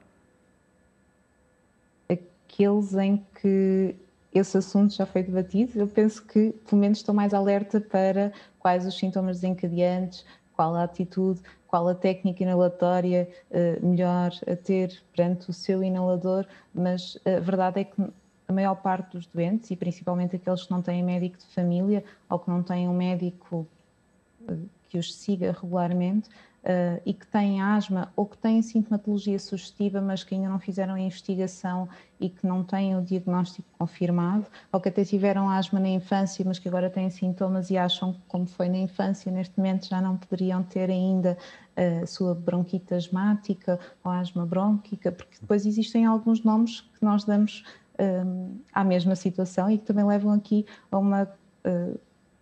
Aqueles 2.56 2.94
em 2.94 3.26
que 3.42 3.96
esse 4.34 4.58
assunto 4.58 4.94
já 4.94 5.06
foi 5.06 5.24
debatido, 5.24 5.78
eu 5.78 5.88
penso 5.88 6.26
que 6.26 6.54
pelo 6.68 6.82
menos 6.82 7.00
estou 7.00 7.14
mais 7.14 7.34
alerta 7.34 7.82
para 7.82 8.32
quais 8.60 8.86
os 8.86 8.98
sintomas 8.98 9.42
desencadeantes, 9.42 10.26
qual 10.54 10.74
a 10.76 10.84
atitude, 10.84 11.42
qual 11.68 11.88
a 11.88 11.96
técnica 11.96 12.44
inalatória 12.44 13.30
uh, 13.52 13.86
melhor 13.86 14.32
a 14.48 14.56
ter 14.56 15.04
perante 15.14 15.50
o 15.50 15.54
seu 15.54 15.84
inalador, 15.84 16.46
mas 16.74 17.18
a 17.26 17.40
verdade 17.40 17.82
é 17.82 17.84
que 17.84 18.02
a 18.48 18.54
maior 18.54 18.76
parte 18.76 19.12
dos 19.12 19.26
doentes, 19.26 19.72
e 19.72 19.76
principalmente 19.76 20.36
aqueles 20.36 20.64
que 20.64 20.72
não 20.72 20.82
têm 20.82 21.04
médico 21.04 21.38
de 21.38 21.46
família 21.48 22.04
ou 22.30 22.40
que 22.40 22.50
não 22.50 22.64
têm 22.64 22.88
um 22.88 22.96
médico 22.96 23.68
uh, 24.50 24.70
que 24.88 24.98
os 24.98 25.14
siga 25.14 25.52
regularmente, 25.52 26.30
uh, 26.66 27.02
e 27.06 27.14
que 27.14 27.28
têm 27.28 27.62
asma 27.62 28.12
ou 28.16 28.26
que 28.26 28.38
têm 28.38 28.62
sintomatologia 28.62 29.38
sugestiva, 29.38 30.02
mas 30.02 30.24
que 30.24 30.34
ainda 30.36 30.50
não 30.50 30.60
fizeram 30.60 30.96
a 30.96 31.00
investigação 31.00 31.88
e 32.20 32.30
que 32.30 32.46
não 32.46 32.64
têm 32.64 32.98
o 32.98 33.02
diagnóstico 33.02 33.68
confirmado, 33.78 34.46
ou 34.72 34.80
que 34.80 34.90
até 34.90 35.04
tiveram 35.04 35.50
asma 35.50 35.80
na 35.80 35.90
infância, 35.90 36.44
mas 36.46 36.58
que 36.58 36.68
agora 36.68 36.90
têm 36.90 37.10
sintomas 37.10 37.70
e 37.70 37.78
acham 37.78 38.14
que, 38.14 38.20
como 38.28 38.46
foi 38.48 38.70
na 38.70 38.78
infância, 38.78 39.32
neste 39.32 39.58
momento 39.58 39.88
já 39.88 40.02
não 40.02 40.18
poderiam 40.18 40.64
ter 40.64 40.90
ainda 40.90 41.38
eh, 41.76 42.00
a 42.04 42.08
sua 42.08 42.34
bronquite 42.34 42.94
asmática 42.94 43.80
ou 44.04 44.12
asma 44.12 44.46
brônquica, 44.46 45.12
porque 45.12 45.38
depois 45.40 45.66
existem 45.66 46.06
alguns 46.06 46.44
nomes 46.44 46.82
que 46.82 47.04
nós 47.04 47.26
damos 47.26 47.64
um, 48.00 48.56
eh, 48.56 48.62
à 48.74 48.84
mesma 48.84 49.16
situação 49.16 49.70
e 49.70 49.78
que 49.78 49.86
também 49.86 50.06
levam 50.06 50.32
aqui 50.32 50.66
a 50.92 50.98
uma, 50.98 51.24
uh, 51.24 52.00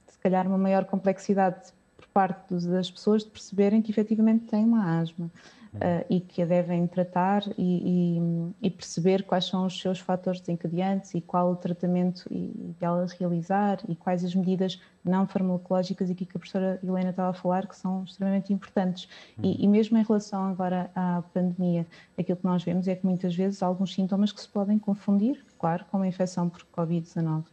se 0.07 0.19
calhar, 0.19 0.47
uma 0.47 0.57
maior 0.57 0.85
complexidade 0.85 1.73
parte 2.13 2.53
das 2.53 2.91
pessoas 2.91 3.23
de 3.23 3.29
perceberem 3.29 3.81
que 3.81 3.91
efetivamente 3.91 4.45
têm 4.45 4.63
uma 4.63 4.99
asma 4.99 5.31
uh, 5.75 6.05
e 6.09 6.19
que 6.19 6.41
a 6.41 6.45
devem 6.45 6.85
tratar 6.87 7.43
e, 7.57 8.17
e, 8.17 8.21
e, 8.61 8.69
perceber 8.69 9.23
quais 9.23 9.45
são 9.45 9.65
os 9.65 9.79
seus 9.79 9.99
fatores 9.99 10.39
desencadeantes 10.39 11.13
e 11.15 11.21
qual 11.21 11.51
o 11.51 11.55
tratamento 11.55 12.25
ideal 12.31 12.99
a 12.99 13.05
realizar 13.19 13.79
e 13.87 13.95
quais 13.95 14.23
as 14.23 14.35
medidas 14.35 14.79
não 15.03 15.27
farmacológicas 15.27 16.09
e 16.09 16.15
que 16.15 16.23
a 16.23 16.39
professora 16.39 16.79
Helena 16.83 17.09
estava 17.09 17.29
a 17.29 17.33
falar 17.33 17.67
que 17.67 17.75
são 17.75 18.03
extremamente 18.03 18.53
importantes. 18.53 19.09
E, 19.41 19.47
uhum. 19.47 19.55
e 19.59 19.67
mesmo 19.67 19.97
em 19.97 20.03
relação 20.03 20.45
agora 20.45 20.89
à 20.95 21.23
pandemia, 21.33 21.85
aquilo 22.17 22.37
que 22.37 22.45
nós 22.45 22.63
vemos 22.63 22.87
é 22.87 22.95
que 22.95 23.05
muitas 23.05 23.35
vezes 23.35 23.61
há 23.61 23.65
alguns 23.65 23.93
sintomas 23.93 24.31
que 24.31 24.41
se 24.41 24.47
podem 24.47 24.79
confundir, 24.79 25.43
claro, 25.57 25.83
com 25.89 25.97
uma 25.97 26.07
infecção 26.07 26.49
por 26.49 26.65
Covid-19 26.75 27.43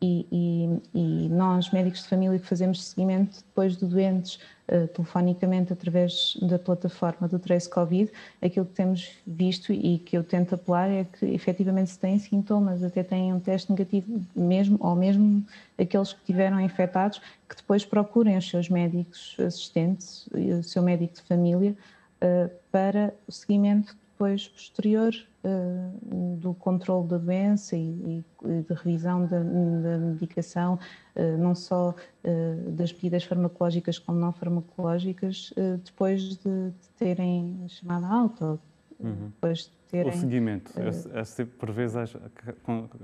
e, 0.00 0.26
e, 0.30 0.80
e, 0.94 1.28
nós, 1.30 1.70
médicos 1.70 2.02
de 2.02 2.08
família, 2.08 2.38
que 2.38 2.46
fazemos 2.46 2.84
seguimento 2.84 3.38
depois 3.38 3.76
de 3.76 3.86
doentes 3.86 4.38
uh, 4.68 4.86
telefonicamente 4.88 5.72
através 5.72 6.36
da 6.42 6.58
plataforma 6.58 7.26
do 7.26 7.38
Trace 7.38 7.68
Covid, 7.68 8.12
aquilo 8.42 8.66
que 8.66 8.74
temos 8.74 9.10
visto 9.26 9.72
e 9.72 9.98
que 9.98 10.16
eu 10.16 10.22
tento 10.22 10.54
apelar 10.54 10.90
é 10.90 11.04
que 11.04 11.24
efetivamente 11.26 11.90
se 11.90 11.98
têm 11.98 12.18
sintomas, 12.18 12.82
até 12.82 13.02
têm 13.02 13.32
um 13.32 13.40
teste 13.40 13.70
negativo 13.70 14.20
mesmo, 14.34 14.76
ou 14.80 14.94
mesmo 14.94 15.42
aqueles 15.78 16.12
que 16.12 16.24
tiveram 16.26 16.60
infectados, 16.60 17.20
que 17.48 17.56
depois 17.56 17.84
procurem 17.84 18.36
os 18.36 18.48
seus 18.48 18.68
médicos 18.68 19.34
assistentes, 19.38 20.28
o 20.58 20.62
seu 20.62 20.82
médico 20.82 21.14
de 21.14 21.22
família, 21.22 21.74
uh, 22.20 22.50
para 22.70 23.14
o 23.26 23.32
seguimento 23.32 23.96
depois 24.16 24.48
posterior 24.48 25.14
uh, 25.44 26.36
do 26.38 26.54
controle 26.54 27.06
da 27.06 27.18
doença 27.18 27.76
e, 27.76 28.24
e 28.44 28.62
de 28.62 28.74
revisão 28.74 29.26
da, 29.26 29.38
da 29.38 29.98
medicação, 29.98 30.78
uh, 31.14 31.38
não 31.38 31.54
só 31.54 31.90
uh, 31.90 32.70
das 32.72 32.92
medidas 32.94 33.24
farmacológicas 33.24 33.98
como 33.98 34.18
não 34.18 34.32
farmacológicas, 34.32 35.52
depois 35.84 36.22
de, 36.22 36.70
de, 36.70 36.88
terem 36.96 37.66
chamada 37.68 38.06
alta, 38.06 38.58
uhum. 38.98 39.26
depois 39.26 39.70
terem... 39.88 40.12
O 40.12 40.16
seguimento, 40.16 40.72
uh, 40.72 41.46
por 41.58 41.70
vezes 41.70 42.16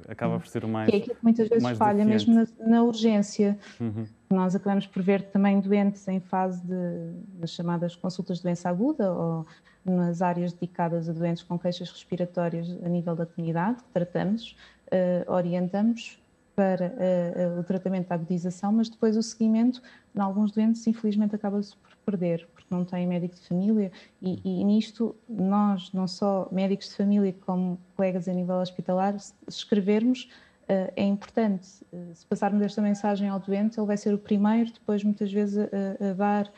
acaba 0.09 0.39
por 0.39 0.47
ser 0.47 0.65
o 0.65 0.69
mais 0.69 0.89
Que 0.89 0.97
é 0.97 0.99
aquilo 0.99 1.17
que 1.17 1.25
muitas 1.25 1.49
vezes 1.49 1.79
falha, 1.79 2.05
mesmo 2.05 2.35
na, 2.35 2.47
na 2.67 2.83
urgência. 2.83 3.59
Uhum. 3.81 4.05
Nós 4.31 4.55
acabamos 4.55 4.87
por 4.87 5.03
ver 5.03 5.23
também 5.31 5.61
doentes 5.61 6.07
em 6.09 6.21
fase 6.21 6.61
de, 6.67 7.13
das 7.39 7.51
chamadas 7.51 7.95
consultas 7.95 8.39
de 8.39 8.45
doença 8.45 8.69
aguda 8.69 9.13
ou 9.13 9.47
nas 9.85 10.23
áreas 10.23 10.53
dedicadas 10.53 11.09
a 11.09 11.13
doentes 11.13 11.43
com 11.43 11.59
queixas 11.59 11.91
respiratórias 11.91 12.71
a 12.85 12.89
nível 12.89 13.17
da 13.17 13.27
comunidade, 13.27 13.83
que 13.83 13.91
tratamos, 13.93 14.57
uh, 14.87 15.33
orientamos 15.33 16.23
para 16.55 16.93
uh, 17.57 17.61
o 17.61 17.65
tratamento 17.65 18.09
da 18.09 18.15
agudização, 18.15 18.73
mas 18.73 18.89
depois 18.89 19.17
o 19.17 19.23
seguimento, 19.23 19.83
em 20.15 20.21
alguns 20.21 20.53
doentes, 20.53 20.87
infelizmente, 20.87 21.35
acaba-se 21.35 21.75
por 21.77 21.97
perder, 22.05 22.47
não 22.73 22.85
têm 22.85 23.07
médico 23.07 23.35
de 23.35 23.41
família, 23.43 23.93
e, 24.21 24.41
e, 24.45 24.65
nisto 24.65 25.15
nós, 25.29 25.93
não 25.93 26.07
só 26.07 26.49
médicos 26.51 26.89
de 26.89 26.97
família, 26.97 27.35
como 27.45 27.79
colegas 27.97 28.29
a 28.29 28.33
nível 28.33 28.57
hospitalar, 28.57 29.19
se 29.19 29.35
escrevermos, 29.49 30.31
uh, 30.65 30.93
é 30.97 31.05
importante. 31.05 31.67
se 32.15 32.27
passarmos 32.27 32.63
esta 32.63 32.83
mensagem 32.83 33.29
ao 33.29 33.39
doente, 33.39 33.79
ele 33.79 33.87
vai 33.87 33.97
ser 33.97 34.15
o 34.15 34.19
primeiro, 34.19 34.73
depois, 34.73 35.03
muitas 35.05 35.33
vezes, 35.33 35.59
a, 35.59 36.11
a 36.11 36.13
dar. 36.15 36.53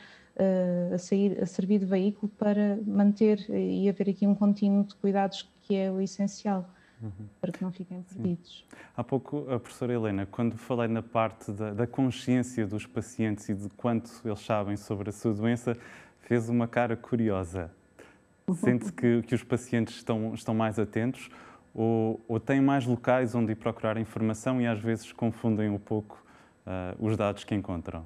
a, 0.93 0.97
sair, 0.97 1.41
a 1.41 1.45
servir 1.45 1.79
de 1.79 1.85
veículo 1.85 2.29
para 2.37 2.77
manter 2.85 3.39
e 3.49 3.87
haver 3.87 4.09
aqui 4.09 4.27
um 4.27 4.35
contínuo 4.35 4.83
de 4.83 4.93
cuidados 4.95 5.49
que 5.61 5.73
é 5.75 5.89
o 5.89 6.01
essencial 6.01 6.69
uhum. 7.01 7.27
para 7.39 7.51
que 7.51 7.61
não 7.63 7.71
fiquem 7.71 8.01
perdidos. 8.03 8.65
Sim. 8.69 8.77
Há 8.95 9.03
pouco, 9.03 9.45
a 9.51 9.59
professora 9.59 9.93
Helena, 9.93 10.25
quando 10.25 10.57
falei 10.57 10.87
na 10.87 11.01
parte 11.01 11.51
da, 11.51 11.73
da, 11.73 11.87
consciência 11.87 12.65
dos 12.65 12.85
pacientes 12.85 13.49
e 13.49 13.53
de 13.53 13.69
quanto 13.69 14.11
eles 14.23 14.39
sabem 14.39 14.77
sobre 14.77 15.09
a 15.09 15.11
sua 15.11 15.33
doença, 15.33 15.77
fez 16.25 16.49
uma 16.49 16.67
cara 16.67 16.95
curiosa. 16.95 17.71
Sente 18.55 18.91
que, 18.91 19.21
que 19.23 19.33
os 19.33 19.43
pacientes 19.43 19.95
estão, 19.95 20.33
estão 20.33 20.53
mais 20.53 20.77
atentos 20.77 21.29
ou, 21.73 22.21
ou 22.27 22.39
têm 22.39 22.61
mais 22.61 22.85
locais 22.85 23.33
onde 23.33 23.53
ir 23.53 23.55
procurar 23.55 23.97
informação 23.97 24.61
e 24.61 24.67
às 24.67 24.79
vezes 24.79 25.11
confundem 25.11 25.69
um 25.69 25.79
pouco 25.79 26.23
uh, 26.65 27.05
os 27.05 27.17
dados 27.17 27.43
que 27.43 27.55
encontram? 27.55 28.05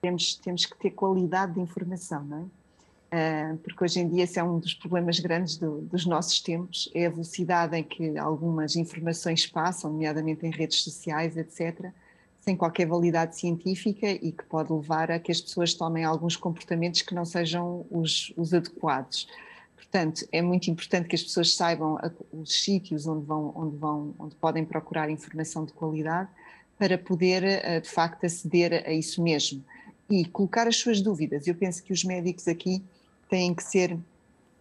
Temos, 0.00 0.36
temos 0.36 0.66
que 0.66 0.78
ter 0.78 0.90
qualidade 0.90 1.54
de 1.54 1.60
informação, 1.60 2.24
não 2.24 2.38
é? 2.38 2.44
Ah, 3.16 3.54
porque 3.62 3.84
hoje 3.84 4.00
em 4.00 4.08
dia 4.08 4.24
esse 4.24 4.40
é 4.40 4.42
um 4.42 4.58
dos 4.58 4.74
problemas 4.74 5.20
grandes 5.20 5.56
do, 5.56 5.82
dos 5.82 6.04
nossos 6.04 6.40
tempos, 6.40 6.90
é 6.92 7.06
a 7.06 7.10
velocidade 7.10 7.76
em 7.76 7.84
que 7.84 8.18
algumas 8.18 8.74
informações 8.74 9.46
passam, 9.46 9.92
nomeadamente 9.92 10.44
em 10.44 10.50
redes 10.50 10.82
sociais, 10.82 11.36
etc., 11.36 11.92
sem 12.44 12.54
qualquer 12.54 12.86
validade 12.86 13.38
científica 13.38 14.06
e 14.06 14.30
que 14.30 14.44
pode 14.44 14.70
levar 14.70 15.10
a 15.10 15.18
que 15.18 15.32
as 15.32 15.40
pessoas 15.40 15.72
tomem 15.72 16.04
alguns 16.04 16.36
comportamentos 16.36 17.00
que 17.00 17.14
não 17.14 17.24
sejam 17.24 17.86
os, 17.90 18.34
os 18.36 18.52
adequados. 18.52 19.26
Portanto, 19.74 20.28
é 20.30 20.42
muito 20.42 20.70
importante 20.70 21.08
que 21.08 21.14
as 21.14 21.22
pessoas 21.22 21.54
saibam 21.54 21.98
os 22.30 22.52
sítios 22.62 23.06
onde 23.06 23.24
vão, 23.24 23.50
onde 23.56 23.76
vão, 23.76 24.14
onde 24.18 24.34
podem 24.36 24.62
procurar 24.62 25.08
informação 25.08 25.64
de 25.64 25.72
qualidade 25.72 26.28
para 26.78 26.98
poder, 26.98 27.64
ah, 27.64 27.78
de 27.78 27.88
facto, 27.88 28.26
aceder 28.26 28.84
a 28.86 28.92
isso 28.92 29.22
mesmo 29.22 29.64
e 30.10 30.26
colocar 30.26 30.68
as 30.68 30.76
suas 30.76 31.00
dúvidas. 31.00 31.46
Eu 31.46 31.54
penso 31.54 31.82
que 31.82 31.94
os 31.94 32.04
médicos 32.04 32.46
aqui 32.46 32.84
têm 33.30 33.54
que 33.54 33.64
ser 33.64 33.98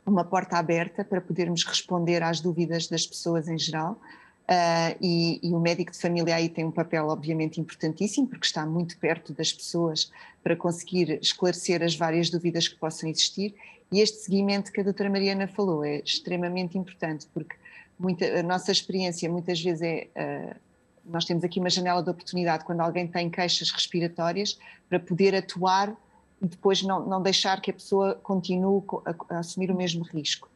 uma 0.06 0.24
porta 0.24 0.58
aberta 0.58 1.04
para 1.04 1.20
podermos 1.20 1.66
responder 1.66 2.24
às 2.24 2.40
dúvidas 2.40 2.88
das 2.88 3.06
pessoas 3.06 3.50
em 3.50 3.58
geral. 3.58 4.00
Uh, 4.44 4.98
e, 5.00 5.40
e, 5.42 5.54
o 5.54 5.60
médico 5.60 5.94
de 5.94 5.98
família 5.98 6.36
aí 6.36 6.50
tem 6.50 6.66
um 6.66 6.72
papel 6.72 7.08
obviamente 7.08 7.62
importantíssimo, 7.62 8.28
porque 8.28 8.46
está 8.46 8.66
muito 8.66 8.98
perto 8.98 9.34
das 9.34 9.54
pessoas 9.54 10.12
para 10.44 10.54
conseguir 10.54 11.18
esclarecer 11.22 11.82
as 11.82 11.96
várias 11.96 12.30
dúvidas 12.30 12.68
que 12.68 12.76
possam 12.76 13.10
existir. 13.10 13.56
E 13.90 14.02
este 14.02 14.18
seguimento 14.18 14.72
que 14.72 14.82
a 14.82 14.84
doutora 14.84 15.10
Mariana 15.10 15.48
falou 15.48 15.86
é 15.86 16.00
extremamente 16.00 16.78
importante, 16.78 17.26
porque 17.34 17.56
muita, 17.98 18.40
a 18.40 18.44
nossa 18.44 18.72
experiência 18.72 19.30
muitas 19.30 19.62
vezes 19.62 19.82
é. 19.82 20.08
Uh, 20.16 20.74
nós 21.06 21.26
temos 21.26 21.44
aqui 21.44 21.60
uma 21.60 21.70
janela 21.70 22.02
de 22.02 22.10
oportunidade 22.10 22.64
quando 22.64 22.80
alguém 22.80 23.06
tem 23.06 23.30
queixas 23.30 23.70
respiratórias 23.72 24.58
para 24.88 24.98
poder 24.98 25.36
atuar 25.36 25.94
e 26.42 26.48
depois 26.48 26.82
não, 26.82 27.06
não 27.06 27.22
deixar 27.22 27.60
que 27.60 27.72
a 27.72 27.74
pessoa 27.74 28.16
continue 28.16 28.82
a, 29.06 29.36
a 29.36 29.40
assumir 29.40 29.70
o 29.70 29.76
mesmo 29.76 30.04
risco. 30.06 30.50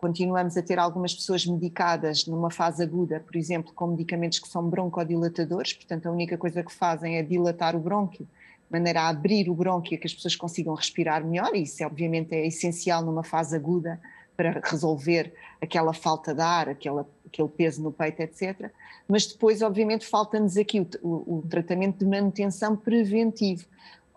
Continuamos 0.00 0.56
a 0.56 0.62
ter 0.62 0.78
algumas 0.78 1.14
pessoas 1.14 1.44
medicadas 1.44 2.26
numa 2.26 2.50
fase 2.50 2.82
aguda, 2.82 3.20
por 3.20 3.36
exemplo, 3.36 3.70
com 3.74 3.88
medicamentos 3.88 4.38
que 4.38 4.48
são 4.48 4.66
broncodilatadores, 4.66 5.74
portanto, 5.74 6.06
a 6.06 6.10
única 6.10 6.38
coisa 6.38 6.62
que 6.62 6.72
fazem 6.72 7.18
é 7.18 7.22
dilatar 7.22 7.76
o 7.76 7.80
brônquio, 7.80 8.24
de 8.24 8.72
maneira 8.72 9.02
a 9.02 9.08
abrir 9.08 9.50
o 9.50 9.54
brônquio, 9.54 10.00
que 10.00 10.06
as 10.06 10.14
pessoas 10.14 10.34
consigam 10.34 10.72
respirar 10.72 11.22
melhor, 11.22 11.54
e 11.54 11.64
isso 11.64 11.84
obviamente 11.84 12.34
é 12.34 12.46
essencial 12.46 13.04
numa 13.04 13.22
fase 13.22 13.54
aguda 13.54 14.00
para 14.34 14.58
resolver 14.64 15.34
aquela 15.60 15.92
falta 15.92 16.34
de 16.34 16.40
ar, 16.40 16.70
aquela, 16.70 17.06
aquele 17.26 17.48
peso 17.48 17.82
no 17.82 17.92
peito, 17.92 18.22
etc. 18.22 18.70
Mas 19.06 19.26
depois, 19.26 19.60
obviamente, 19.60 20.06
falta-nos 20.06 20.56
aqui 20.56 20.80
o, 20.80 20.86
o, 21.02 21.38
o 21.40 21.42
tratamento 21.42 21.98
de 21.98 22.06
manutenção 22.06 22.74
preventivo 22.74 23.66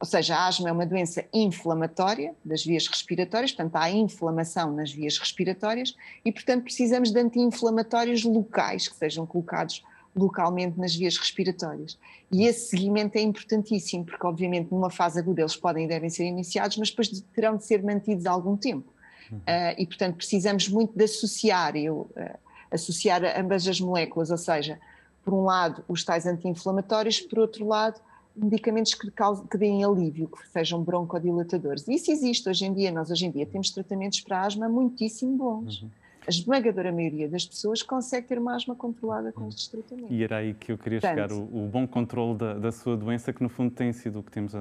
ou 0.03 0.05
seja, 0.05 0.35
a 0.35 0.47
asma 0.47 0.67
é 0.67 0.71
uma 0.73 0.85
doença 0.85 1.23
inflamatória 1.33 2.35
das 2.43 2.65
vias 2.65 2.87
respiratórias, 2.87 3.53
portanto, 3.53 3.77
há 3.77 3.89
inflamação 3.89 4.73
nas 4.73 4.91
vias 4.91 5.17
respiratórias 5.17 5.95
e, 6.25 6.29
portanto, 6.29 6.63
precisamos 6.63 7.09
de 7.09 7.17
anti-inflamatórios 7.17 8.25
locais 8.25 8.89
que 8.89 8.97
sejam 8.97 9.25
colocados 9.25 9.81
localmente 10.13 10.77
nas 10.77 10.93
vias 10.93 11.15
respiratórias. 11.15 11.97
E 12.29 12.43
esse 12.45 12.71
seguimento 12.71 13.17
é 13.17 13.21
importantíssimo, 13.21 14.03
porque, 14.03 14.27
obviamente, 14.27 14.73
numa 14.73 14.89
fase 14.89 15.17
aguda 15.19 15.39
eles 15.39 15.55
podem 15.55 15.85
e 15.85 15.87
devem 15.87 16.09
ser 16.09 16.25
iniciados, 16.25 16.75
mas 16.75 16.89
depois 16.89 17.07
terão 17.33 17.55
de 17.55 17.65
ser 17.65 17.81
mantidos 17.81 18.25
algum 18.25 18.57
tempo. 18.57 18.91
Uhum. 19.31 19.37
Uh, 19.37 19.73
e, 19.77 19.87
portanto, 19.87 20.17
precisamos 20.17 20.67
muito 20.67 20.91
de 20.97 21.05
associar, 21.05 21.77
eu, 21.77 22.11
uh, 22.17 22.37
associar 22.69 23.21
ambas 23.39 23.65
as 23.69 23.79
moléculas, 23.79 24.31
ou 24.31 24.37
seja, 24.37 24.77
por 25.23 25.33
um 25.33 25.45
lado, 25.45 25.81
os 25.87 26.03
tais 26.03 26.25
anti-inflamatórios, 26.25 27.21
por 27.21 27.39
outro 27.39 27.65
lado, 27.65 28.01
medicamentos 28.35 28.93
que, 28.93 29.09
causem, 29.11 29.45
que 29.45 29.57
deem 29.57 29.83
alívio, 29.83 30.27
que 30.27 30.47
sejam 30.49 30.83
broncodilatadores. 30.83 31.87
Isso 31.87 32.11
existe 32.11 32.49
hoje 32.49 32.65
em 32.65 32.73
dia. 32.73 32.91
Nós 32.91 33.09
hoje 33.11 33.25
em 33.25 33.31
dia 33.31 33.45
temos 33.45 33.69
tratamentos 33.69 34.21
para 34.21 34.41
asma 34.41 34.67
muitíssimo 34.67 35.37
bons. 35.37 35.81
Uhum 35.81 35.89
a 36.25 36.29
esmagadora 36.29 36.91
maioria 36.91 37.27
das 37.27 37.45
pessoas 37.45 37.81
consegue 37.81 38.27
ter 38.27 38.37
uma 38.39 38.55
asma 38.55 38.75
controlada 38.75 39.31
com 39.31 39.47
estes 39.47 39.67
tratamentos. 39.67 40.11
E 40.11 40.23
era 40.23 40.37
aí 40.37 40.53
que 40.53 40.71
eu 40.71 40.77
queria 40.77 40.99
Portanto, 41.01 41.29
chegar, 41.29 41.31
o, 41.33 41.65
o, 41.65 41.67
bom 41.67 41.87
controle 41.87 42.37
da, 42.37 42.53
da, 42.55 42.71
sua 42.71 42.95
doença, 42.95 43.33
que 43.33 43.43
no 43.43 43.49
fundo 43.49 43.71
tem 43.71 43.91
sido 43.91 44.19
o 44.19 44.23
que 44.23 44.31
temos 44.31 44.53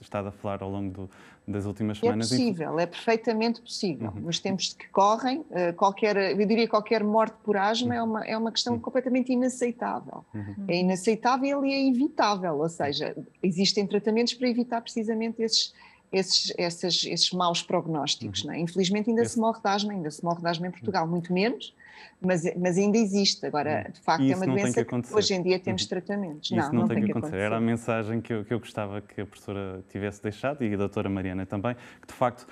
estado 0.00 0.28
a 0.28 0.32
falar 0.32 0.62
ao 0.62 0.70
longo 0.70 0.90
do, 0.90 1.10
das 1.46 1.64
últimas 1.64 1.98
é 1.98 2.00
semanas. 2.00 2.32
É 2.32 2.36
possível, 2.36 2.78
é 2.80 2.86
perfeitamente 2.86 3.60
possível. 3.60 4.12
Uhum. 4.14 4.22
Nos 4.22 4.40
tempos 4.40 4.74
que 4.74 4.88
correm, 4.88 5.44
eh, 5.50 5.72
qualquer, 5.72 6.16
eu 6.16 6.46
diria 6.46 6.68
qualquer 6.68 7.04
morte 7.04 7.36
por 7.44 7.56
asma 7.56 7.94
é, 7.94 8.02
uma, 8.02 8.24
é 8.24 8.36
uma 8.36 8.52
questão 8.52 8.74
uhum. 8.74 8.80
completamente 8.80 9.32
inaceitável. 9.32 10.24
Uhum. 10.34 10.64
É 10.68 10.80
inaceitável 10.80 11.64
e 11.64 11.72
é 11.72 11.88
evitável, 11.88 12.58
ou 12.58 12.68
seja, 12.68 13.16
existem 13.42 13.86
tratamentos 13.86 14.34
para 14.34 14.48
evitar 14.48 14.80
precisamente 14.80 15.40
esses 15.42 15.72
esses, 16.16 16.52
esses, 16.56 17.04
esses 17.04 17.30
maus 17.32 17.62
prognósticos. 17.62 18.44
Uhum. 18.44 18.52
É? 18.52 18.58
Infelizmente 18.58 19.10
ainda 19.10 19.22
Esse... 19.22 19.34
se 19.34 19.40
morre 19.40 19.60
de 19.60 19.68
asma, 19.68 19.92
ainda 19.92 20.10
se 20.10 20.24
morre 20.24 20.40
de 20.40 20.48
asma 20.48 20.66
em 20.66 20.70
Portugal, 20.70 21.04
uhum. 21.04 21.10
muito 21.10 21.32
menos, 21.32 21.74
mas, 22.20 22.42
mas 22.56 22.78
ainda 22.78 22.98
existe. 22.98 23.44
Agora, 23.46 23.84
uhum. 23.86 23.92
de 23.92 24.00
facto, 24.00 24.24
é 24.24 24.36
uma 24.36 24.46
doença 24.46 24.84
que, 24.84 25.02
que, 25.02 25.14
hoje 25.14 25.34
em 25.34 25.42
dia 25.42 25.58
temos 25.58 25.82
uhum. 25.82 25.88
tratamentos. 25.88 26.50
Isso 26.50 26.56
não, 26.56 26.72
não, 26.72 26.80
não 26.80 26.88
tem, 26.88 26.96
tem 26.96 27.04
que 27.06 27.10
acontecer. 27.12 27.34
acontecer. 27.34 27.46
Era 27.46 27.56
a 27.56 27.60
mensagem 27.60 28.20
que 28.20 28.32
eu, 28.32 28.44
que 28.44 28.54
eu 28.54 28.58
gostava 28.58 29.00
que 29.00 29.20
a 29.20 29.26
professora 29.26 29.84
tivesse 29.90 30.22
deixado 30.22 30.64
e 30.64 30.72
a 30.72 30.76
doutora 30.76 31.08
Mariana 31.08 31.46
também, 31.46 31.74
que 32.00 32.06
de 32.08 32.14
facto 32.14 32.46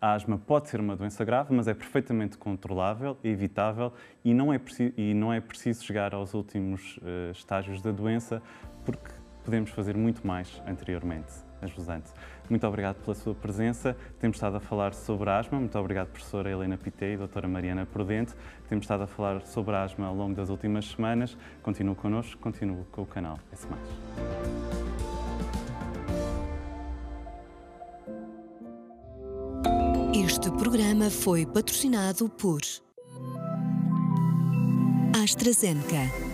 a 0.00 0.14
asma 0.14 0.38
pode 0.38 0.68
ser 0.68 0.80
uma 0.80 0.96
doença 0.96 1.24
grave, 1.24 1.54
mas 1.54 1.68
é 1.68 1.74
perfeitamente 1.74 2.38
controlável, 2.38 3.18
evitável 3.22 3.92
e 4.24 4.32
não 4.32 4.52
é, 4.52 4.58
preciso, 4.58 4.94
e 4.96 5.12
não 5.12 5.32
é 5.32 5.40
preciso 5.40 5.84
chegar 5.84 6.14
aos 6.14 6.32
últimos 6.32 6.96
uh, 6.98 7.30
estágios 7.32 7.82
da 7.82 7.92
doença 7.92 8.42
porque 8.84 9.10
podemos 9.44 9.70
fazer 9.70 9.96
muito 9.96 10.26
mais 10.26 10.62
anteriormente. 10.66 11.32
Ajudante. 11.60 12.10
Muito 12.50 12.66
obrigado 12.66 12.96
pela 12.96 13.14
sua 13.14 13.32
presença. 13.32 13.96
Temos 14.18 14.36
estado 14.36 14.56
a 14.56 14.60
falar 14.60 14.92
sobre 14.92 15.30
asma. 15.30 15.60
Muito 15.60 15.78
obrigado, 15.78 16.08
professora 16.08 16.50
Helena 16.50 16.76
Pitei 16.76 17.14
e 17.14 17.16
doutora 17.16 17.46
Mariana 17.46 17.86
Prudente. 17.86 18.34
Temos 18.68 18.82
estado 18.82 19.04
a 19.04 19.06
falar 19.06 19.46
sobre 19.46 19.76
asma 19.76 20.06
ao 20.06 20.14
longo 20.14 20.34
das 20.34 20.50
últimas 20.50 20.86
semanas. 20.86 21.38
Continue 21.62 21.94
connosco, 21.94 22.40
continue 22.40 22.84
com 22.90 23.02
o 23.02 23.06
canal 23.06 23.38
S+. 23.52 23.68
Este 30.12 30.50
programa 30.50 31.08
foi 31.08 31.46
patrocinado 31.46 32.28
por 32.28 32.60
AstraZeneca 35.22 36.29